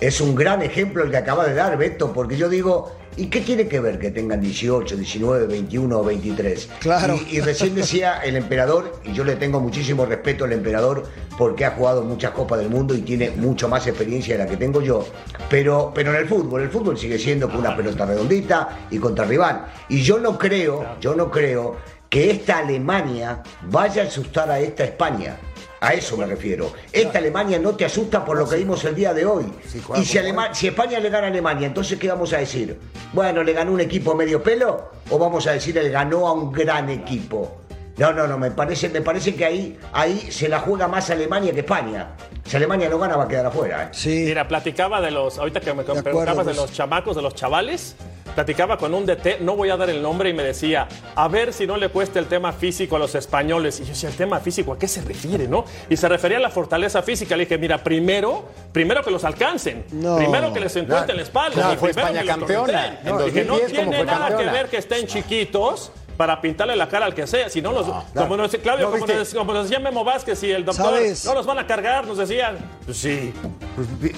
[0.03, 3.41] Es un gran ejemplo el que acaba de dar Beto, porque yo digo, ¿y qué
[3.41, 6.71] tiene que ver que tengan 18, 19, 21 o 23?
[6.81, 7.15] Claro.
[7.31, 11.05] Y, y recién decía el emperador, y yo le tengo muchísimo respeto al emperador
[11.38, 14.57] porque ha jugado muchas Copas del Mundo y tiene mucho más experiencia de la que
[14.57, 15.07] tengo yo,
[15.49, 19.25] pero, pero en el fútbol, el fútbol sigue siendo con una pelota redondita y contra
[19.25, 19.67] rival.
[19.88, 21.77] Y yo no creo, yo no creo
[22.11, 25.38] que esta Alemania vaya a asustar a esta España.
[25.85, 26.73] A eso me refiero.
[26.92, 29.47] Esta Alemania no te asusta por lo que vimos el día de hoy.
[29.64, 32.79] Y si, como Alema- si España le gana a Alemania, entonces ¿qué vamos a decir?
[33.12, 34.92] Bueno, ¿le ganó un equipo medio pelo?
[35.11, 37.62] ¿O vamos a decir, él ganó a un gran equipo?
[37.99, 41.53] No, no, no, me parece, me parece que ahí, ahí se la juega más Alemania
[41.53, 42.09] que España.
[42.45, 43.85] Si Alemania no gana, va a quedar afuera.
[43.85, 43.89] ¿eh?
[43.93, 44.25] Sí.
[44.27, 47.95] Mira, platicaba de los, ahorita que me acuerdo, preguntabas de los chamacos, de los chavales,
[48.35, 51.53] platicaba con un DT, no voy a dar el nombre, y me decía, a ver
[51.53, 53.79] si no le cuesta el tema físico a los españoles.
[53.81, 55.67] Y yo decía, el tema físico, ¿a qué se refiere, no?
[55.91, 57.37] Y se refería a la fortaleza física.
[57.37, 60.17] Le dije, mira, primero, primero que los alcancen, No.
[60.17, 63.45] primero que les encuentren la espalda, y fue primero España que los campeona, en Dije,
[63.45, 64.51] no 2010 como tiene nada campeona.
[64.53, 67.87] que ver que estén chiquitos para pintarle la cara al que sea, si no los,
[68.14, 71.25] como nos, Claudio, No, como, nos, como nos decía Memo Vázquez y el doctor, ¿Sabes?
[71.25, 72.59] no los van a cargar, nos decían.
[72.85, 73.33] Pues sí.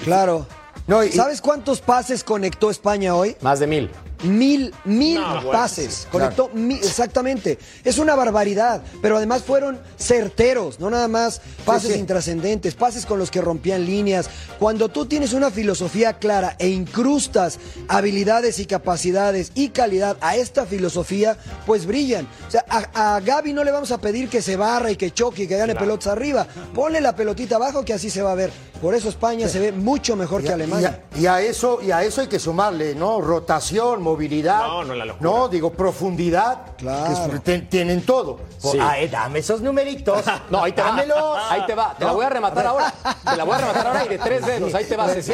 [0.03, 0.45] Claro.
[0.87, 3.35] No, y- ¿Sabes cuántos pases conectó España hoy?
[3.41, 3.89] Más de mil.
[4.25, 6.07] Mil, mil No, bueno, pases.
[6.11, 7.57] Conectó mil- exactamente.
[7.83, 8.81] Es una barbaridad.
[9.01, 11.99] Pero además fueron certeros, no nada más pases sí.
[11.99, 14.29] intrascendentes, pases con los que rompían líneas.
[14.59, 20.65] Cuando tú tienes una filosofía clara e incrustas habilidades y capacidades y calidad a esta
[20.65, 22.27] filosofía, pues brillan.
[22.47, 25.11] O sea, a, a Gaby no le vamos a pedir que se barra y que
[25.11, 26.47] choque y que gane pelotas arriba.
[26.73, 28.51] Ponle la pelotita abajo que así se va a ver.
[28.81, 31.01] Por eso España se ve mucho mejor Y que Alemania.
[31.15, 33.21] y a- y a eso, y a eso hay que sumarle, ¿no?
[33.21, 34.59] Rotación, movilidad.
[34.67, 35.29] No, no, la locura.
[35.29, 36.75] No, digo, profundidad.
[36.77, 37.05] Claro.
[37.29, 38.39] que es- ten- tienen todo.
[38.57, 38.77] Sí.
[38.81, 40.23] Ay, dame esos numeritos.
[40.49, 40.87] No, ahí te va.
[40.89, 41.37] Dámelos.
[41.49, 41.95] Ahí te va.
[41.97, 42.93] Te la voy a rematar ahora.
[43.29, 44.73] Te la voy a rematar ahora y de tres dedos.
[44.73, 45.33] Ahí te va, Ceci.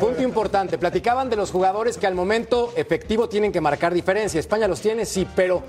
[0.00, 0.78] Punto importante.
[0.78, 4.40] Platicaban de los jugadores que al momento efectivo tienen que marcar diferencia.
[4.40, 5.62] España los tiene, sí, pero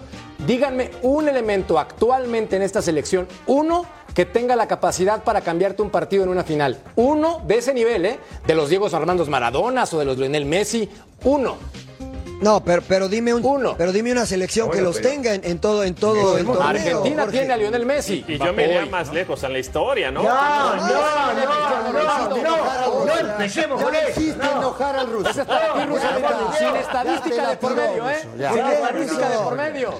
[0.46, 5.90] díganme un elemento actualmente en esta selección, uno que tenga la capacidad para cambiarte un
[5.92, 6.80] partido en una final.
[6.96, 8.20] Uno de ese nivel, ¿eh?
[8.48, 10.90] De los Diego Armandos Maradonas o de los Lionel Messi.
[11.24, 11.58] Uno.
[12.42, 13.76] No, pero, pero dime un, Uno.
[13.78, 16.62] pero dime una selección que los pero- tenga en, en todo, en todo el torneo.
[16.64, 17.38] Argentina Jorge.
[17.40, 18.24] tiene a Lionel Messi.
[18.28, 20.22] Y yo me iría más lejos en la historia, ¿no?
[20.24, 20.88] No, no, no,
[21.34, 24.20] no, no, no, no empecemos con eso.
[24.20, 25.30] hiciste enojar al ruso.
[25.30, 26.02] Ese es para ti, Russo,
[26.60, 28.22] Sin estadística de por medio, ¿eh?
[28.22, 29.94] Sin estadística de por medio.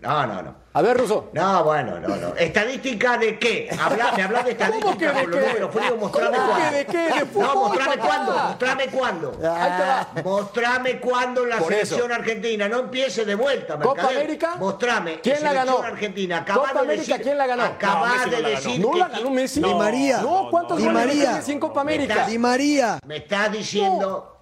[0.00, 0.67] No, no, no.
[0.78, 1.30] A ver, Russo.
[1.32, 2.36] No, bueno, no, no.
[2.36, 3.68] ¿Estadística de qué?
[3.82, 5.46] Habla, me hablas de estadística que de con los qué?
[5.48, 6.76] números fríos, mostrame ¿Cómo que cuándo.
[6.78, 6.98] de qué?
[6.98, 8.06] De no, fútbol, mostrame papá.
[8.06, 9.32] cuándo, mostrame cuándo.
[9.42, 10.08] Va.
[10.22, 12.68] Mostrame cuándo en la Por selección argentina.
[12.68, 14.18] No empiece de vuelta, Copa Mercader.
[14.18, 14.54] América.
[14.56, 15.20] Mostrame.
[15.20, 15.82] ¿Quién la selección ganó?
[15.92, 16.44] argentina.
[16.44, 17.62] Copa de América, decir- ¿quién la ganó?
[17.64, 18.60] Acabas No, Messi de no la ganó.
[18.68, 19.60] decir No que la ganó Messi.
[19.60, 20.18] Di María.
[20.22, 21.42] No, ¿cuántos Di goles María.
[21.42, 22.24] sin Copa América?
[22.28, 23.00] Di María.
[23.04, 24.36] me estás diciendo.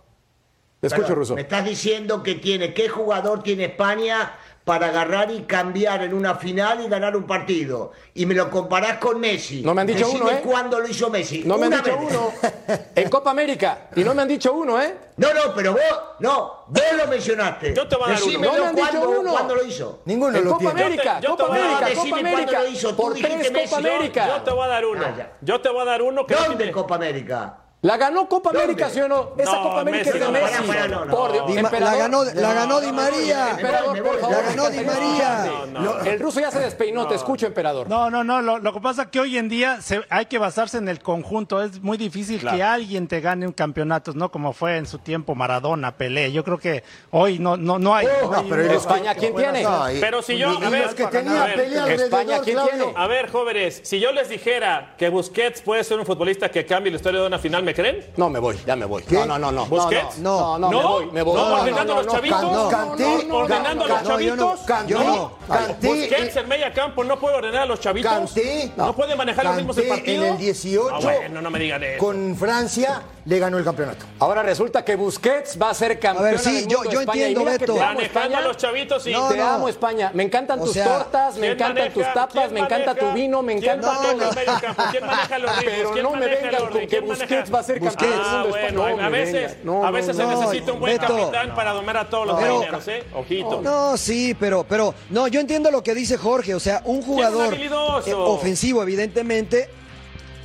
[0.80, 1.34] Te escucho, Russo.
[1.34, 4.34] Me estás diciendo que tiene, ¿qué jugador tiene España
[4.66, 7.92] para agarrar y cambiar en una final y ganar un partido?
[8.14, 9.62] Y me lo comparás con Messi.
[9.62, 10.42] No me han dicho Decime uno, ¿eh?
[10.44, 11.44] cuándo lo hizo Messi.
[11.44, 12.10] No me han dicho vez.
[12.10, 12.32] uno.
[12.96, 13.88] En Copa América.
[13.94, 14.92] Y no me han dicho uno, ¿eh?
[15.18, 15.80] No, no, pero vos,
[16.18, 17.74] no, vos lo mencionaste.
[17.76, 18.38] Yo te voy a dar uno.
[18.40, 19.30] No me han dicho cuándo, uno.
[19.30, 20.00] cuándo lo hizo.
[20.04, 20.82] Ninguno En lo Copa tiene.
[20.82, 22.60] América, Yo te- yo Copa te voy a- América, decime Copa cuándo América.
[22.62, 22.88] lo hizo.
[22.90, 23.68] Tú Por dijiste tres Messi.
[23.70, 24.26] Copa Yo- América.
[24.26, 25.04] Yo te voy a dar uno.
[25.06, 25.26] Ah.
[25.42, 27.58] Yo te voy a dar uno que no ¿Dónde tiene- Copa América?
[27.82, 28.64] La ganó Copa ¿Dónde?
[28.64, 29.32] América, ¿sí o no?
[29.36, 31.10] Esa No, Copa América Messi es de no, Messi.
[31.10, 33.50] Por Dios, la ganó, la ganó Di no, María.
[33.50, 34.36] Emperador, por favor.
[34.36, 35.50] La ganó Di María.
[35.72, 36.00] No, no.
[36.00, 37.88] El ruso ya se despeinó, te escucho, emperador.
[37.88, 38.40] No, no, no.
[38.42, 41.00] Lo, lo que pasa es que hoy en día se- hay que basarse en el
[41.00, 41.62] conjunto.
[41.62, 44.30] Es muy difícil que alguien te gane un campeonato, ¿no?
[44.32, 46.32] Como fue en su tiempo Maradona, Pelé.
[46.32, 48.06] Yo creo que hoy no, no, no hay.
[48.22, 49.62] Oh, hoy pero no- España, ¿quién tiene?
[49.62, 52.44] No, y- Pero si yo, a ver, los que a tenía ver, pelea España, alrededor,
[52.44, 52.84] ¿quién Claudio.
[52.86, 52.92] tiene?
[52.96, 56.90] A ver, jóvenes, si yo les dijera que Busquets puede ser un futbolista que cambie
[56.90, 58.06] la historia de una final, ¿me creen?
[58.16, 59.02] No, me voy, ya me voy.
[59.02, 59.16] ¿Qué?
[59.16, 59.66] No, no, no, no.
[59.66, 60.18] ¿Busquets?
[60.18, 60.78] No, no, no, ¿No?
[60.78, 61.34] me voy, me voy.
[61.36, 61.48] ¿No?
[61.48, 62.42] No, ¿Ordenando no, los no, chavitos?
[62.42, 64.60] no, Canté, no, no, ¿Ordenando a no, los no, no- chavitos?
[65.06, 65.32] No.
[65.48, 68.10] canté, Busquets en media campo no puede ordenar a los chavitos.
[68.10, 68.72] Canté.
[68.76, 70.24] No, puede manejar los ritmos del Canté partido.
[70.26, 71.98] en el 18 Ah, bueno, no me digan eso.
[71.98, 74.06] con Francia le ganó el campeonato.
[74.20, 76.98] Ahora resulta que Busquets va a ser campeón A ver, sí, del yo- mundo yo
[77.00, 77.18] de España.
[77.20, 77.74] Y entiendo, Beto.
[77.74, 78.38] te amo, España.
[78.38, 79.12] a los chavitos y...
[79.12, 79.46] No, Te no.
[79.48, 80.10] amo, España.
[80.14, 81.94] Me encantan O tus sea, tortas, me ¿Quién encantan maneja?
[81.94, 83.06] tus tapas, ¿Quién me encanta maneja?
[83.08, 84.82] tu vino, me ¿Quién encanta maneja campo?
[84.92, 85.74] ¿Quién maneja los ritmos?
[85.76, 88.44] Pero ¿Quién no me vengan con que ¿Quién Busquets va a ser campeón del Ah,
[88.44, 92.40] mundo a veces, a veces se necesita un buen capitán para domar a todos los
[92.40, 93.02] marineros, ¿eh?
[93.12, 93.60] Ojito.
[93.60, 97.54] No, sí, pero, pero, no, yo entiendo lo que dice Jorge, o sea, un jugador
[97.54, 99.68] eh, ofensivo, evidentemente,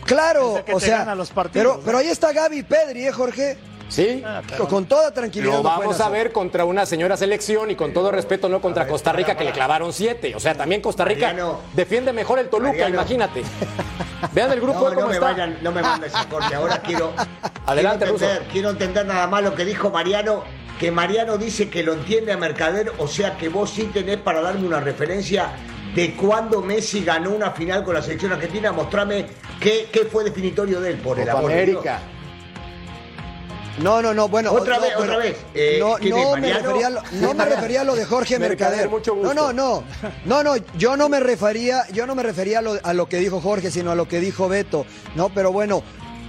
[0.05, 1.79] claro, o sea, partidos, pero, ¿no?
[1.85, 3.57] pero ahí está Gaby Pedri, ¿eh, Jorge?
[3.89, 4.23] Sí.
[4.57, 5.51] Con- Con toda tranquilidad.
[5.51, 9.11] Lo vamos a ver contra una señora selección y con todo respeto, no contra Costa
[9.11, 10.33] Rica que le clavaron siete.
[10.33, 11.59] O sea, también Costa Rica Mariano.
[11.73, 12.95] defiende mejor el Toluca, Mariano.
[12.95, 13.43] imagínate.
[14.31, 15.25] Vean el grupo No, de cómo no me está.
[15.25, 16.55] vayan, no me mandes ese corte.
[16.55, 17.11] Ahora quiero,
[17.65, 18.51] Adelante, quiero entender, Russo.
[18.53, 20.43] quiero entender nada más lo que dijo Mariano,
[20.79, 24.39] que Mariano dice que lo entiende a Mercader, o sea que vos sí tenés para
[24.41, 25.49] darme una referencia
[25.93, 28.71] de cuándo Messi ganó una final con la selección argentina.
[28.71, 29.25] Mostrame
[29.61, 31.77] qué, qué fue definitorio de él, por el amor de Dios.
[31.77, 31.99] América.
[33.81, 34.51] No, no, no, bueno.
[34.51, 35.37] Otra no, vez, bueno, otra vez.
[35.55, 38.37] Eh, no, ¿quién no me refería, a lo, no me refería a lo de Jorge
[38.39, 38.89] Mercader.
[39.23, 39.83] No, no, no.
[40.25, 43.17] No, no, yo no me refería, yo no me refería a lo, a lo que
[43.17, 44.85] dijo Jorge, sino a lo que dijo Beto.
[45.15, 45.81] No, pero bueno,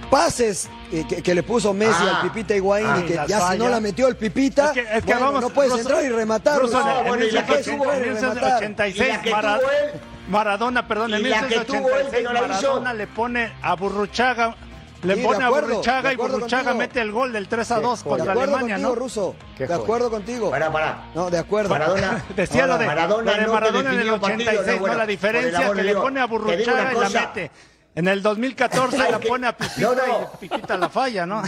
[0.09, 2.21] pases eh, que, que le puso Messi Ah.
[2.21, 4.71] al Pipita Higuaín Ah, y que las ya si no la metió el Pipita, Es
[4.71, 6.59] que, es que bueno, vamos, no puedes Russo- entrar y rematar.
[6.61, 6.79] Russo.
[6.79, 10.12] en bueno, y la que 1986, tuvo, en y 1986, la que Mara- tuvo él.
[10.27, 12.47] Maradona, perdón, en Y la que tuvo él, que 1986 no la hizo.
[12.47, 14.55] Maradona le pone a Burruchaga,
[15.03, 16.75] le Sí, de pone a acuerdo, Burruchaga de y Burruchaga contigo.
[16.79, 18.95] mete el gol del 3 a 2 De contra acuerdo Alemania, contigo, ¿no?
[18.95, 19.35] Ruso.
[19.57, 20.49] De acuerdo contigo.
[20.49, 21.03] Pará, pará.
[21.13, 21.69] No, de acuerdo.
[21.69, 24.79] Maradona, Decía lo de Maradona lo de no Maradona en el definió partido, 86, no,
[24.79, 27.51] bueno, la diferencia que de le pone a Burruchaga y la mete.
[27.95, 30.31] En el 2014 la pone a Pipita no, no.
[30.41, 31.43] y Pipita la falla, ¿no?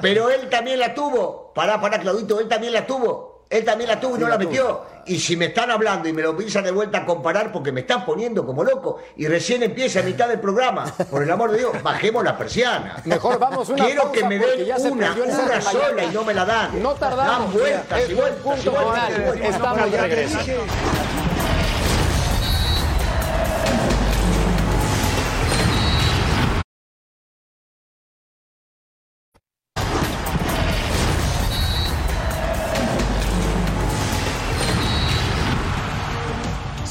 [0.00, 1.52] Pero él también la tuvo.
[1.54, 3.33] Pará, pará, Claudito, él también la tuvo.
[3.50, 4.82] Él también la tuvo y no la metió.
[5.06, 7.80] Y si me están hablando y me lo piensan de vuelta a comparar porque me
[7.80, 11.58] están poniendo como loco y recién empieza a mitad del programa, por el amor de
[11.58, 13.02] Dios, bajemos la persiana.
[13.04, 16.34] Mejor vamos una Quiero pausa que me den ya una, una sola y no me
[16.34, 16.82] la dan.
[16.82, 17.52] No tardamos.
[17.52, 18.66] Dan vueltas y vueltas.
[19.42, 20.38] Estamos de regreso.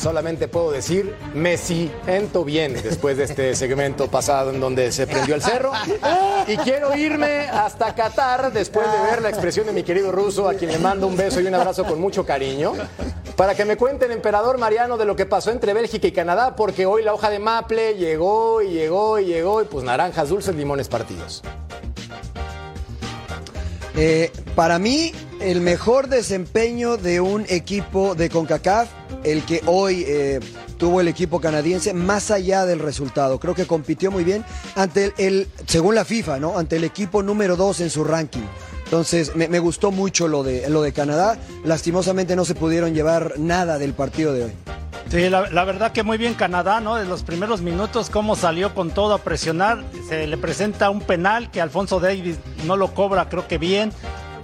[0.04, 5.34] Solamente puedo decir, me siento bien después de este segmento pasado en donde se prendió
[5.34, 5.72] el cerro.
[6.46, 10.56] Y quiero irme hasta Qatar después de ver la expresión de mi querido ruso, a
[10.56, 12.74] quien le mando un beso y un abrazo con mucho cariño,
[13.38, 16.58] para que me cuente el emperador Mariano de lo que pasó entre Bélgica y Canadá,
[16.58, 20.54] porque hoy la hoja de Maple llegó y llegó y llegó, y pues naranjas dulces,
[20.54, 21.44] limones partidos.
[23.96, 28.90] Eh, para mí, el mejor desempeño de un equipo de CONCACAF,
[29.24, 30.40] el que hoy eh,
[30.78, 33.40] tuvo el equipo canadiense, más allá del resultado.
[33.40, 34.46] Creo que compitió muy bien
[34.76, 36.58] ante el, según la FIFA, ¿no?
[36.58, 38.44] Ante el equipo número 2 en su ranking.
[38.86, 41.38] Entonces, me, gustó mucho lo de, lo de Canadá.
[41.64, 44.52] Lastimosamente no se pudieron llevar nada del partido de hoy.
[45.10, 47.00] Sí, la, la verdad que muy bien Canadá, ¿no?
[47.00, 49.84] En los primeros minutos, cómo salió con todo a presionar.
[50.10, 53.92] Se le presenta un penal que Alfonso Davis no lo cobra, creo que bien.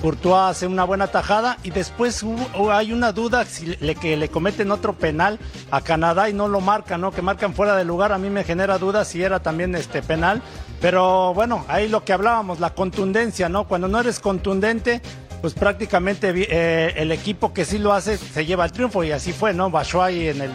[0.02, 2.24] Courtois hace una buena tajada y después
[2.72, 5.40] hay una duda si le, que le cometen otro penal
[5.72, 7.12] a Canadá y no lo marcan, ¿no?
[7.12, 8.12] Que marcan fuera de lugar.
[8.12, 10.42] A mí me genera duda si era también este penal.
[10.82, 13.68] Pero bueno, ahí lo que hablábamos, la contundencia, ¿no?
[13.68, 15.02] Cuando no eres contundente,
[15.42, 19.34] pues prácticamente eh, el equipo que sí lo hace se lleva el triunfo y así
[19.34, 19.70] fue, ¿no?
[19.70, 20.52] Batshuayi en el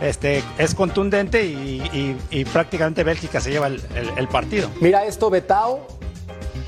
[0.00, 4.70] este es contundente y, y- y prácticamente Bélgica se lleva el, el- el partido.
[4.80, 5.86] Mira esto, Betao.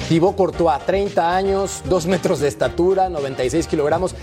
[0.09, 4.15] Thibaut Courtois, 30 años, 2 metros de estatura, 96 kilogramos.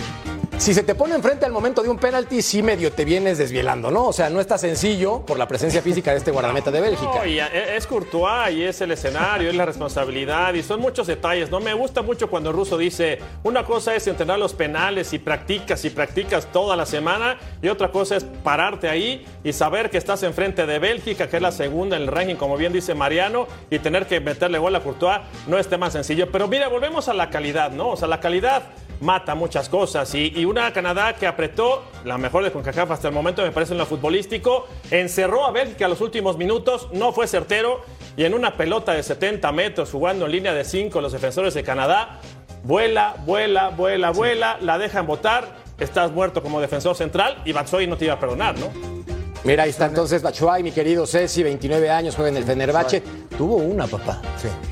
[0.57, 3.91] Si se te pone enfrente al momento de un penalti, sí medio te vienes desvielando,
[3.91, 4.05] ¿no?
[4.05, 7.11] O sea, no está sencillo por la presencia física de este guardameta de Bélgica.
[7.15, 11.07] No, y a- es Courtois y es el escenario, es la responsabilidad y son muchos
[11.07, 11.51] detalles.
[11.51, 15.19] No me gusta mucho cuando el ruso dice una cosa es entrenar los penales y
[15.19, 19.97] practicas y practicas toda la semana y otra cosa es pararte ahí y saber que
[19.97, 23.47] estás enfrente de Bélgica, que es la segunda en el ranking, como bien dice Mariano,
[23.69, 26.31] y tener que meterle gol a Courtois no es tema sencillo.
[26.31, 27.89] Pero mira, volvemos a la calidad, ¿no?
[27.89, 28.63] O sea, la calidad
[29.01, 30.13] mata muchas cosas.
[30.15, 33.73] Y, y una Canadá que apretó, la mejor de CONCACAF hasta el momento, me parece
[33.73, 37.81] en lo futbolístico, encerró a Bélgica los últimos minutos, no fue certero,
[38.17, 41.63] y en una pelota de 70 metros, jugando en línea de 5, los defensores de
[41.63, 42.19] Canadá,
[42.63, 45.47] vuela, vuela, vuela, vuela, la dejan votar,
[45.79, 48.95] estás muerto como defensor central, y Batshuayi no te iba a perdonar, ¿no?
[49.43, 53.03] Mira, ahí está entonces Batshuayi, mi querido Ceci, 29 años, juega en el Fenerbahce.
[53.37, 54.19] Tuvo una, papá.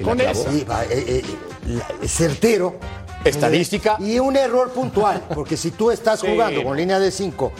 [0.03, 0.49] Con eso.
[0.49, 2.79] Sí, eh, eh, certero.
[3.23, 3.97] Estadística.
[3.99, 6.27] Y un error puntual, porque si tú estás Sí.
[6.27, 7.51] jugando con línea de 5,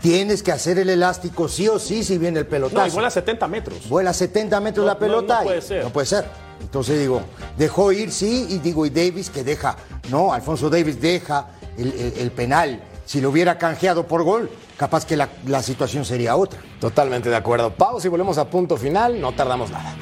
[0.00, 2.80] tienes que hacer el elástico sí o sí si viene el pelotazo.
[2.82, 3.88] No, y vuela 70 metros.
[3.88, 5.38] Vuela 70 metros No, la pelota.
[5.38, 5.82] no, puede ser.
[5.84, 6.24] No puede ser.
[6.60, 7.20] Entonces digo,
[7.58, 9.76] dejó ir, sí, y digo, y Davis que deja.
[10.10, 12.82] No, Alfonso Davis deja el, el- el penal.
[13.06, 16.58] Si lo hubiera canjeado por gol, capaz que la, la situación sería otra.
[16.80, 17.74] Totalmente de acuerdo.
[17.74, 19.20] Pausa y volvemos a punto final.
[19.20, 19.94] No tardamos nada.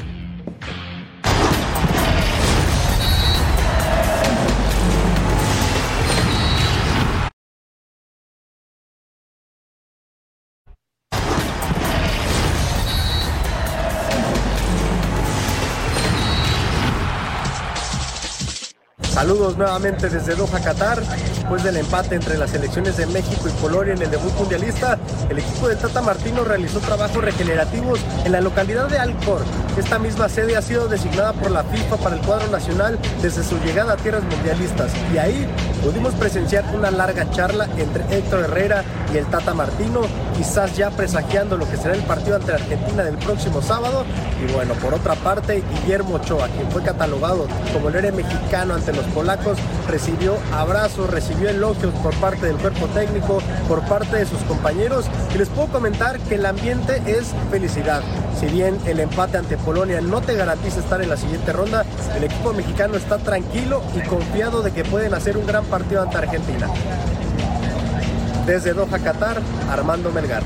[19.22, 21.00] Saludos nuevamente desde Doha, Qatar.
[21.00, 24.98] Después del empate entre las selecciones de México y Polonia en el debut mundialista,
[25.30, 29.42] el equipo del Tata Martino realizó trabajos regenerativos en la localidad de Alcor.
[29.78, 33.56] Esta misma sede ha sido designada por la FIFA para el cuadro nacional desde su
[33.60, 34.90] llegada a tierras mundialistas.
[35.14, 35.46] Y ahí
[35.83, 40.03] pudimos presenciar una larga charla entre Héctor Herrera y el Tata Martino,
[40.37, 44.05] quizás ya presagiando lo que será el partido ante Argentina del próximo sábado.
[44.43, 48.93] Y bueno, por otra parte, Guillermo Ochoa, quien fue catalogado como el héroe mexicano ante
[48.93, 49.59] los polacos,
[49.89, 55.07] recibió abrazos, recibió elogios por parte del cuerpo técnico, por parte de sus compañeros.
[55.35, 58.03] Y les puedo comentar que el ambiente es felicidad.
[58.39, 61.85] Si bien el empate ante Polonia no te garantiza estar en la siguiente ronda,
[62.16, 66.18] el equipo mexicano está tranquilo y confiado de que pueden hacer un gran partido ante
[66.18, 66.68] Argentina.
[68.44, 70.42] Desde Doha, Qatar, Armando Melgar.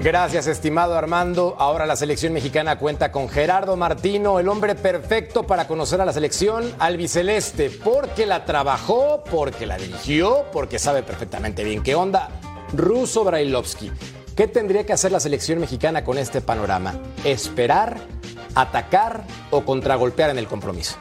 [0.00, 1.54] Gracias, estimado Armando.
[1.60, 6.12] Ahora la selección mexicana cuenta con Gerardo Martino, el hombre perfecto para conocer a la
[6.12, 12.30] selección albiceleste, porque la trabajó, porque la dirigió, porque sabe perfectamente bien qué onda.
[12.72, 13.92] Ruso Brailovsky.
[14.34, 16.94] ¿Qué tendría que hacer la selección mexicana con este panorama?
[17.22, 17.98] ¿Esperar,
[18.56, 20.96] atacar o contragolpear en el compromiso?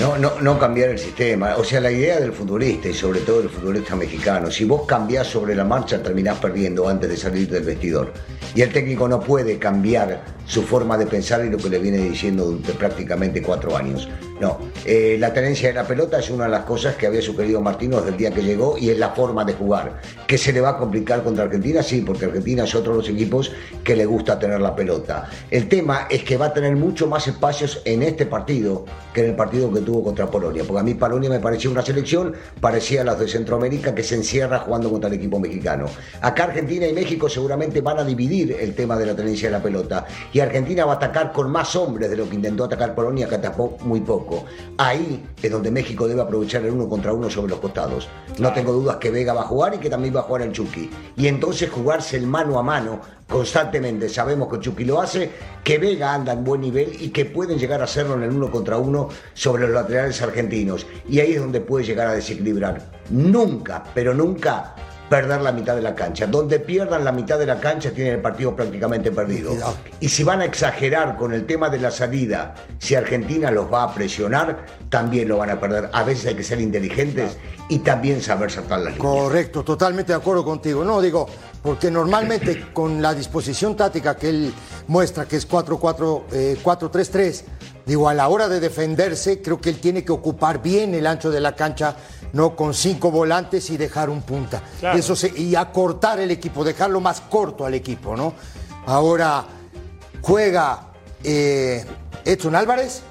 [0.00, 1.56] No, no, no cambiar el sistema.
[1.56, 5.26] O sea, la idea del futbolista y sobre todo del futbolista mexicano, si vos cambiás
[5.26, 8.10] sobre la marcha, terminás perdiendo antes de salir del vestidor.
[8.54, 11.98] Y el técnico no puede cambiar su forma de pensar y lo que le viene
[11.98, 14.08] diciendo durante prácticamente cuatro años.
[14.40, 17.60] No, eh, la tenencia de la pelota es una de las cosas que había sugerido
[17.60, 20.00] Martino desde el día que llegó y es la forma de jugar.
[20.26, 21.82] ¿Que se le va a complicar contra Argentina?
[21.82, 23.52] Sí, porque Argentina es otro de los equipos
[23.84, 25.28] que le gusta tener la pelota.
[25.50, 29.30] El tema es que va a tener mucho más espacios en este partido que en
[29.30, 30.64] el partido que tuvo contra Polonia.
[30.66, 34.14] Porque a mí Polonia me parecía una selección, parecía a las de Centroamérica que se
[34.14, 35.84] encierra jugando contra el equipo mexicano.
[36.22, 39.62] Acá Argentina y México seguramente van a dividir el tema de la tenencia de la
[39.62, 40.06] pelota.
[40.32, 43.34] Y Argentina va a atacar con más hombres de lo que intentó atacar Polonia, que
[43.34, 44.29] atacó muy poco.
[44.78, 48.08] Ahí es donde México debe aprovechar el uno contra uno sobre los costados.
[48.38, 50.52] No tengo dudas que Vega va a jugar y que también va a jugar el
[50.52, 50.90] Chucky.
[51.16, 54.08] Y entonces jugarse el mano a mano constantemente.
[54.08, 55.30] Sabemos que Chucky lo hace,
[55.62, 58.50] que Vega anda en buen nivel y que pueden llegar a hacerlo en el uno
[58.50, 60.86] contra uno sobre los laterales argentinos.
[61.08, 62.90] Y ahí es donde puede llegar a desequilibrar.
[63.10, 64.74] Nunca, pero nunca
[65.10, 66.28] perder la mitad de la cancha.
[66.28, 69.52] Donde pierdan la mitad de la cancha tienen el partido prácticamente perdido.
[69.98, 73.82] Y si van a exagerar con el tema de la salida, si Argentina los va
[73.82, 75.90] a presionar, también lo van a perder.
[75.92, 77.36] A veces hay que ser inteligentes
[77.68, 79.14] y también saber saltar las líneas.
[79.14, 80.84] Correcto, totalmente de acuerdo contigo.
[80.84, 81.26] No, digo,
[81.60, 84.54] porque normalmente con la disposición táctica que él
[84.86, 87.42] muestra, que es 4-4, eh, 4-3-3,
[87.84, 91.30] digo, a la hora de defenderse, creo que él tiene que ocupar bien el ancho
[91.30, 91.96] de la cancha,
[92.32, 94.62] no con cinco volantes y dejar un punta.
[94.80, 94.98] Claro.
[94.98, 98.34] Eso se- y acortar el equipo, dejarlo más corto al equipo, ¿no?
[98.86, 99.44] Ahora
[100.22, 100.88] juega
[101.24, 101.84] eh,
[102.24, 103.02] Edson Álvarez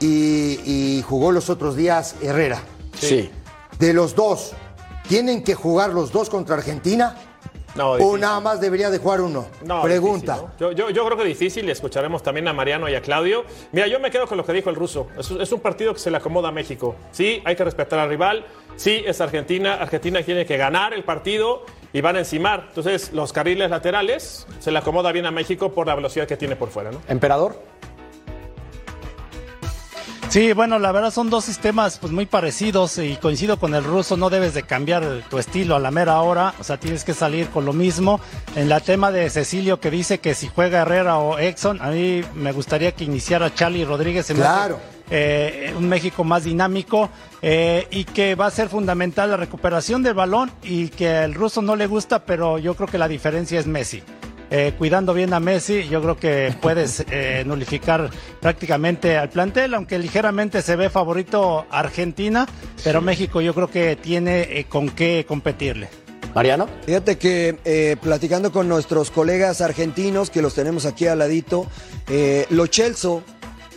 [0.00, 2.60] y, y jugó los otros días Herrera.
[2.98, 3.30] Sí.
[3.78, 4.52] De los dos,
[5.08, 7.16] ¿tienen que jugar los dos contra Argentina?
[7.74, 8.20] No, ¿O difícil.
[8.20, 9.46] nada más debería de jugar uno?
[9.64, 10.34] No, Pregunta.
[10.34, 10.70] difícil, ¿no?
[10.70, 13.44] yo, yo, yo creo que difícil y escucharemos también a Mariano y a Claudio.
[13.72, 15.06] Mira, yo me quedo con lo que dijo el ruso.
[15.18, 16.94] Es, un- es un partido que se le acomoda a México.
[17.12, 18.44] Sí, hay que respetar al rival.
[18.76, 19.74] Sí, es Argentina.
[19.74, 22.64] Argentina tiene que ganar el partido y van a encimar.
[22.68, 26.56] Entonces, los carriles laterales se le acomoda bien a México por la velocidad que tiene
[26.56, 27.00] por fuera, ¿no?
[27.08, 27.56] Emperador.
[30.32, 34.16] Sí, bueno, la verdad son dos sistemas pues muy parecidos y coincido con el ruso,
[34.16, 37.48] no debes de cambiar tu estilo a la mera hora, o sea, tienes que salir
[37.48, 38.18] con lo mismo.
[38.56, 42.22] En la tema de Cecilio que dice que si juega Herrera o Exxon, a mí
[42.34, 44.80] me gustaría que iniciara Charlie Rodríguez en Claro.
[45.10, 47.10] eh, un México más dinámico
[47.42, 51.60] eh, y que va a ser fundamental la recuperación del balón y que al ruso
[51.60, 54.02] no le gusta, pero yo creo que la diferencia es Messi.
[54.54, 59.98] Eh, cuidando bien a Messi, yo creo que puedes eh, nulificar prácticamente al plantel, aunque
[59.98, 62.46] ligeramente se ve favorito Argentina,
[62.84, 65.88] pero México yo creo que tiene eh, con qué competirle.
[66.34, 66.68] Mariano.
[66.84, 71.66] Fíjate que eh, platicando con nuestros colegas argentinos, que los tenemos aquí al ladito,
[72.08, 73.22] eh, Lo Celso,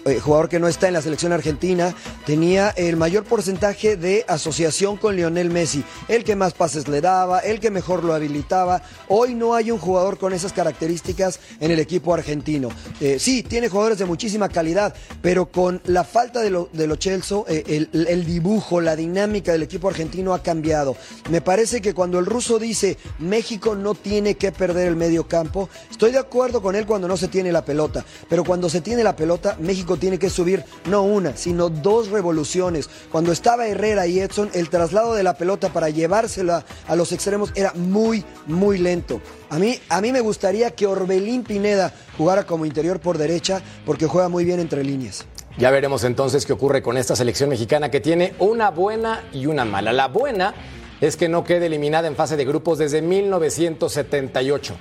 [0.05, 1.95] eh, jugador que no está en la selección argentina,
[2.27, 5.83] tenía el mayor porcentaje de asociación con Lionel Messi.
[6.07, 8.83] El que más pases le daba, el que mejor lo habilitaba.
[9.07, 12.69] Hoy no hay un jugador con esas características en el equipo argentino.
[13.01, 14.93] Eh, sí, tiene jugadores de muchísima calidad,
[15.23, 19.53] pero con la falta de lo, de lo Celso, eh, el, el dibujo, la dinámica
[19.53, 20.95] del equipo argentino ha cambiado.
[21.31, 25.67] Me parece que cuando el ruso dice México no tiene que perder el medio campo,
[25.89, 29.03] estoy de acuerdo con él cuando no se tiene la pelota, pero cuando se tiene
[29.03, 32.89] la pelota, México tiene que subir no una, sino dos revoluciones.
[33.11, 37.51] Cuando estaba Herrera y Edson, el traslado de la pelota para llevársela a los extremos
[37.55, 39.21] era muy, muy lento.
[39.49, 44.07] A mí, a mí me gustaría que Orbelín Pineda jugara como interior por derecha porque
[44.07, 45.25] juega muy bien entre líneas.
[45.57, 49.63] Ya veremos entonces qué ocurre con esta selección mexicana que tiene una buena y una
[49.63, 49.93] mala.
[49.93, 50.53] La buena
[50.99, 54.75] es que no quede eliminada en fase de grupos desde 1978.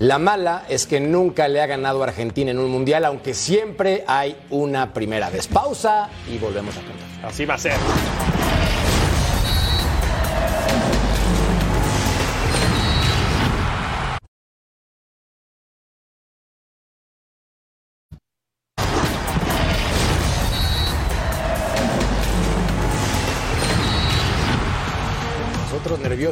[0.00, 4.36] La mala es que nunca le ha ganado Argentina en un mundial, aunque siempre hay
[4.50, 5.46] una primera vez.
[5.46, 7.30] Pausa y volvemos a contar.
[7.30, 7.74] Así va a ser.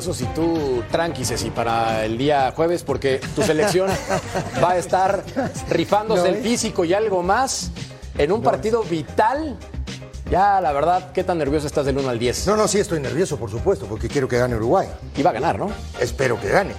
[0.07, 3.89] Nerviosos y tú tranqui, Ceci, para el día jueves, porque tu selección
[4.63, 5.23] va a estar
[5.71, 6.43] rifándose No, el ¿eh?
[6.43, 7.71] físico y algo más
[8.19, 9.57] en un partido vital.
[10.29, 12.47] Ya, la verdad, ¿qué tan nervioso estás del 1 al 10?
[12.49, 14.89] No, no, sí estoy nervioso, por supuesto, porque quiero que gane Uruguay.
[15.17, 15.71] Iba a ganar, ¿no?
[16.01, 16.73] Espero que gane.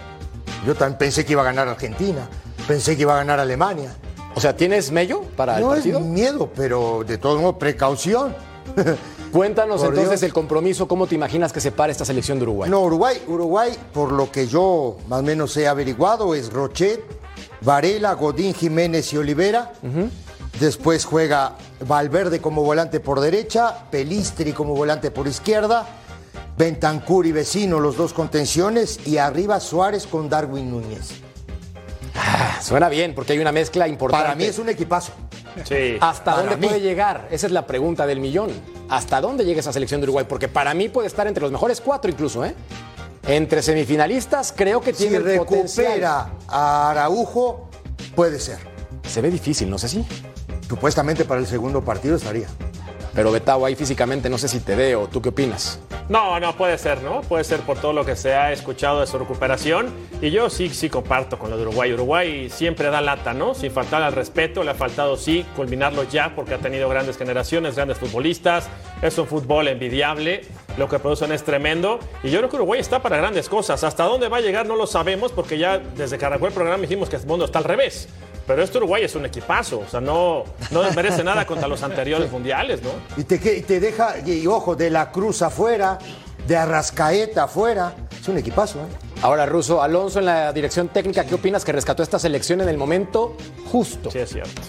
[0.65, 2.27] Yo también pensé que iba a ganar Argentina,
[2.67, 3.95] pensé que iba a ganar Alemania.
[4.35, 5.99] O sea, ¿tienes mello para el No es partido?
[6.01, 8.35] miedo, pero de todos modos, precaución.
[9.33, 10.23] Cuéntanos Por entonces Dios.
[10.23, 12.69] el compromiso, ¿cómo te imaginas que se para esta selección de Uruguay?
[12.69, 17.01] No, Uruguay, Uruguay, por lo que yo más o menos he averiguado, es Rochet,
[17.61, 19.73] Varela, Godín, Jiménez y Olivera.
[20.59, 21.55] Después juega
[21.87, 25.87] Valverde como volante por derecha, Pelistri como volante por izquierda,
[26.55, 31.09] Bentancur y Vecino los dos contenciones y arriba Suárez con Darwin Núñez.
[32.15, 34.23] Ah, Suena bien, porque hay una mezcla importante.
[34.25, 35.11] Para mí es un equipazo.
[35.65, 35.97] Sí.
[35.99, 36.67] ¿Hasta Para dónde mí.
[36.67, 37.27] puede llegar?
[37.31, 38.51] Esa es la pregunta del millón.
[38.93, 40.23] ¿Hasta dónde llega esa selección de Uruguay?
[40.29, 42.53] Porque para mí puede estar entre los mejores cuatro incluso, ¿eh?
[43.27, 45.85] Entre semifinalistas creo que Si tiene potencial.
[45.87, 47.69] recupera a Araujo,
[48.15, 48.59] puede ser.
[49.07, 50.05] Se ve difícil, no sé si.
[50.69, 52.45] Supuestamente para el segundo partido estaría.
[53.13, 55.07] Pero Betao ahí físicamente no sé si te veo.
[55.07, 55.79] ¿Tú qué opinas?
[56.09, 57.21] No, no, puede ser, ¿no?
[57.21, 59.93] Puede ser por todo lo que se ha escuchado de su recuperación.
[60.21, 61.93] Y yo sí, sí comparto con lo de Uruguay.
[61.93, 63.53] Uruguay siempre da lata, ¿no?
[63.53, 67.75] Sin faltar al respeto, le ha faltado sí culminarlo ya porque ha tenido grandes generaciones,
[67.75, 68.67] grandes futbolistas.
[69.01, 70.41] Es un fútbol envidiable.
[70.77, 71.99] Lo que producen es tremendo.
[72.23, 73.83] Y yo creo que Uruguay está para grandes cosas.
[73.83, 76.81] Hasta dónde va a llegar no lo sabemos porque ya desde que arrancó el programa
[76.81, 78.09] dijimos que el mundo está al revés.
[78.45, 79.79] Pero este Uruguay es un equipazo.
[79.79, 82.89] O sea, no, no desmerece nada contra los anteriores mundiales, ¿no?
[83.15, 85.97] Y te, y te deja, y, y ojo, de la Cruz afuera,
[86.47, 87.95] de Arrascaeta afuera.
[88.19, 88.85] Es un equipazo, ¿eh?
[89.21, 92.77] Ahora, Russo, Alonso en la dirección técnica, ¿qué opinas que rescató esta selección en el
[92.77, 93.37] momento
[93.71, 94.11] justo?
[94.11, 94.61] Sí, es cierto.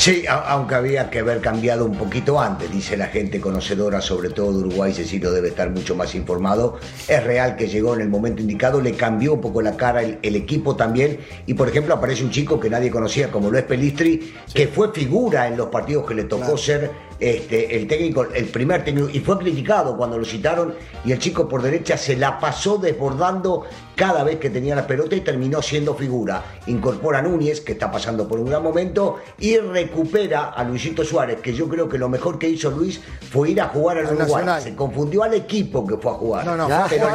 [0.00, 4.50] Sí, aunque había que haber cambiado un poquito antes, dice la gente conocedora, sobre todo
[4.50, 6.78] de Uruguay, Cecilio debe estar mucho más informado.
[7.06, 10.18] Es real que llegó en el momento indicado, le cambió un poco la cara el,
[10.22, 11.20] el equipo también.
[11.44, 14.90] Y por ejemplo, aparece un chico que nadie conocía, como lo es Pelistri, que fue
[14.90, 16.90] figura en los partidos que le tocó ser
[17.20, 20.74] este, el técnico, el primer técnico, y fue criticado cuando lo citaron.
[21.04, 25.14] Y el chico por derecha se la pasó desbordando cada vez que tenía la pelota
[25.14, 26.42] y terminó siendo figura.
[26.66, 31.40] Incorpora a Núñez, que está pasando por un gran momento, y recupera a Luisito Suárez,
[31.40, 33.00] que yo creo que lo mejor que hizo Luis
[33.30, 34.26] fue ir a jugar al Uruguay.
[34.26, 34.62] Nacional.
[34.62, 36.46] Se confundió al equipo que fue a jugar.
[36.46, 37.08] No, no, pero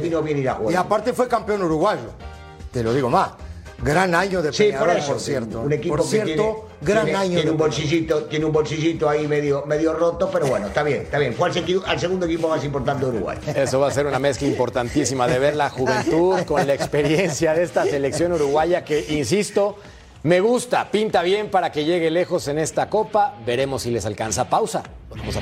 [0.00, 0.72] vino bien ir a jugar.
[0.72, 2.10] Y aparte fue campeón uruguayo.
[2.72, 3.30] Te lo digo más.
[3.82, 5.12] Gran año de Sí, por Peñarol, eso.
[5.12, 5.60] por cierto.
[5.60, 8.52] Un equipo por que cierto, tiene, gran tiene- año tiene de un bolsillito, tiene un
[8.52, 11.34] bolsillito ahí medio, medio roto, pero bueno, está bien, está bien.
[11.34, 11.54] Fue al,
[11.86, 13.38] al segundo equipo más importante de Uruguay.
[13.54, 17.62] Eso va a ser una mezcla importantísima de ver la juventud con la experiencia de
[17.64, 19.76] esta selección uruguaya que, insisto,
[20.22, 23.34] me gusta, pinta bien para que llegue lejos en esta copa.
[23.44, 24.48] Veremos si les alcanza.
[24.48, 24.82] Pausa.
[25.10, 25.40] Volvemos a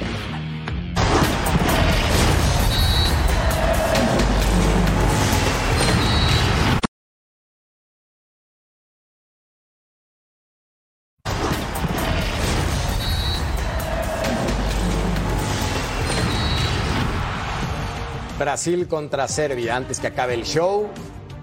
[18.55, 19.75] Brasil contra Serbia.
[19.75, 20.89] Antes que acabe el show,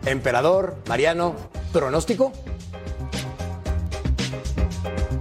[0.06, 1.36] Emperador, Mariano,
[1.74, 2.32] pronóstico.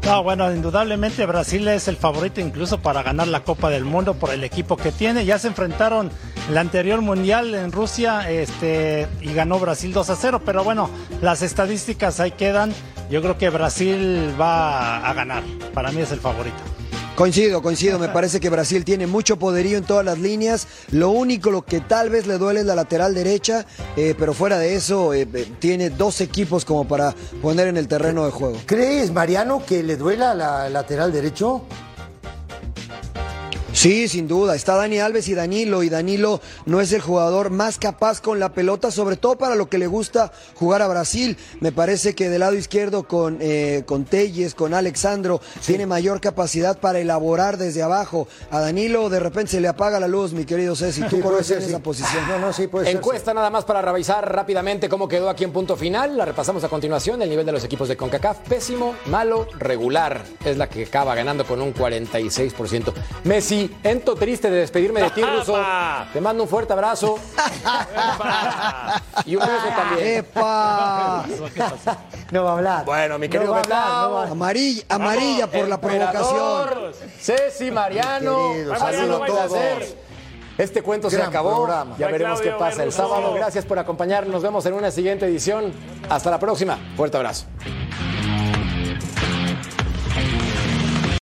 [0.07, 4.30] No, bueno, indudablemente Brasil es el favorito incluso para ganar la Copa del Mundo por
[4.30, 5.24] el equipo que tiene.
[5.24, 6.12] Ya se enfrentaron
[6.49, 10.88] el anterior mundial en Rusia este, y ganó Brasil 2 a 0, pero bueno,
[11.20, 12.72] las estadísticas ahí quedan.
[13.11, 15.43] Yo creo que Brasil va a ganar.
[15.74, 16.80] Para mí es el favorito.
[17.21, 17.99] Coincido, coincido.
[17.99, 20.66] Me parece que Brasil tiene mucho poderío en todas las líneas.
[20.91, 24.59] Lo único, lo que tal vez le duele es la lateral derecha, eh, pero fuera
[24.59, 28.57] de eso, eh, eh, tiene dos equipos como para poner en el terreno de juego.
[28.64, 31.66] ¿Crees, Mariano, que le duela la lateral derecho?
[33.73, 34.57] Sí, sin duda.
[34.57, 35.83] Está Dani Alves y Danilo.
[35.83, 39.68] Y Danilo no es el jugador más capaz con la pelota, sobre todo para lo
[39.71, 41.39] que le gusta jugar a Brasil.
[41.61, 46.79] Me parece que del lado izquierdo con, eh, con Telles, con Alexandro, tiene mayor capacidad
[46.79, 48.29] para elaborar desde abajo.
[48.51, 51.03] A Danilo de repente se le apaga la luz, mi querido Ceci.
[51.03, 51.68] Tú Sí, conoces ser, sí.
[51.68, 52.29] esa posición.
[52.29, 52.97] No, no, sí, puede ser.
[52.97, 56.16] Encuesta nada más para revisar rápidamente cómo quedó aquí en punto final.
[56.18, 57.23] La repasamos a continuación.
[57.23, 60.23] El nivel de los equipos de CONCACAF, pésimo, malo, regular.
[60.45, 62.93] Es la que acaba ganando con un 46%.
[63.25, 65.57] Messi, ento triste de despedirme de ti, Ruso.
[66.12, 67.18] Te mando un fuerte abrazo.
[69.27, 70.18] y un beso también.
[70.18, 71.25] ¡Epa!
[72.31, 72.85] No va a hablar.
[72.85, 76.93] Bueno, mi No querido va hablar, no va a- Amarilla, amarilla por la provocación.
[77.21, 79.49] Ceci, Mariano, todos.
[79.49, 80.11] placer.
[80.59, 81.57] Este cuento se acabó.
[81.64, 81.95] programa.
[81.99, 83.33] Ya veremos qué pasa el sábado.
[83.35, 84.33] Gracias por acompañarnos.
[84.33, 85.73] Nos vemos en una siguiente edición.
[86.09, 86.79] Hasta la próxima.
[86.97, 87.47] Fuerte abrazo.